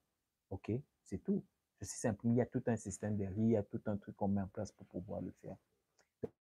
OK? 0.51 0.73
C'est 1.03 1.19
tout. 1.19 1.45
C'est 1.81 1.87
simple. 1.87 2.27
Il 2.27 2.35
y 2.35 2.41
a 2.41 2.47
tout 2.47 2.63
un 2.67 2.77
système 2.77 3.17
derrière, 3.17 3.39
il 3.39 3.51
y 3.51 3.57
a 3.57 3.63
tout 3.63 3.81
un 3.87 3.97
truc 3.97 4.17
qu'on 4.17 4.29
met 4.29 4.41
en 4.41 4.49
place 4.49 4.73
pour 4.73 4.87
pouvoir 4.87 5.21
le 5.21 5.33
faire. 5.43 5.57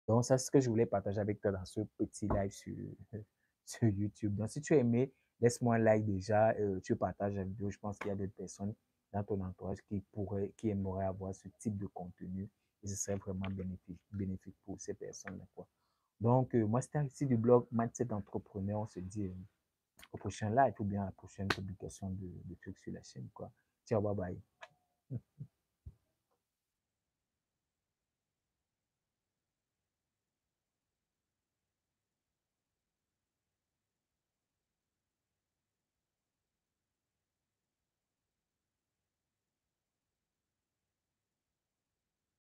Donc, 0.07 0.25
ça, 0.25 0.37
c'est 0.37 0.45
ce 0.45 0.51
que 0.51 0.59
je 0.59 0.69
voulais 0.69 0.85
partager 0.85 1.19
avec 1.19 1.39
toi 1.39 1.51
dans 1.51 1.65
ce 1.65 1.81
petit 1.97 2.27
live 2.27 2.51
sur, 2.51 2.75
sur 3.65 3.87
YouTube. 3.87 4.35
Donc, 4.35 4.49
si 4.49 4.61
tu 4.61 4.73
as 4.73 4.77
aimé, 4.77 5.13
laisse-moi 5.39 5.75
un 5.75 5.79
like 5.79 6.05
déjà. 6.05 6.51
Euh, 6.51 6.79
tu 6.81 6.95
partages 6.95 7.35
la 7.35 7.43
vidéo. 7.43 7.69
Je 7.69 7.79
pense 7.79 7.97
qu'il 7.97 8.07
y 8.07 8.11
a 8.11 8.15
d'autres 8.15 8.33
personnes 8.33 8.73
dans 9.11 9.23
ton 9.23 9.41
entourage 9.43 9.81
qui, 9.83 10.01
pourraient, 10.11 10.53
qui 10.57 10.69
aimeraient 10.69 11.05
avoir 11.05 11.33
ce 11.35 11.47
type 11.59 11.77
de 11.77 11.87
contenu. 11.87 12.49
Et 12.83 12.87
ce 12.87 12.95
serait 12.95 13.17
vraiment 13.17 13.49
bénéfique, 13.49 13.99
bénéfique 14.11 14.55
pour 14.65 14.79
ces 14.79 14.93
personnes-là. 14.93 15.65
Donc, 16.19 16.53
euh, 16.55 16.65
moi, 16.65 16.81
c'était 16.81 17.03
ici 17.05 17.25
du 17.25 17.37
blog 17.37 17.67
Mindset 17.71 18.11
Entrepreneur. 18.13 18.81
On 18.81 18.87
se 18.87 18.99
dit 18.99 19.25
euh, 19.25 19.33
au 20.13 20.17
prochain 20.17 20.49
live 20.49 20.73
ou 20.79 20.83
bien 20.83 21.03
à 21.03 21.05
la 21.05 21.11
prochaine 21.11 21.47
publication 21.47 22.09
de, 22.09 22.27
de 22.45 22.55
trucs 22.55 22.77
sur 22.79 22.93
la 22.93 23.03
chaîne. 23.03 23.29
Quoi. 23.33 23.51
Ciao, 23.85 24.01
bye 24.01 24.15
bye. 24.15 25.19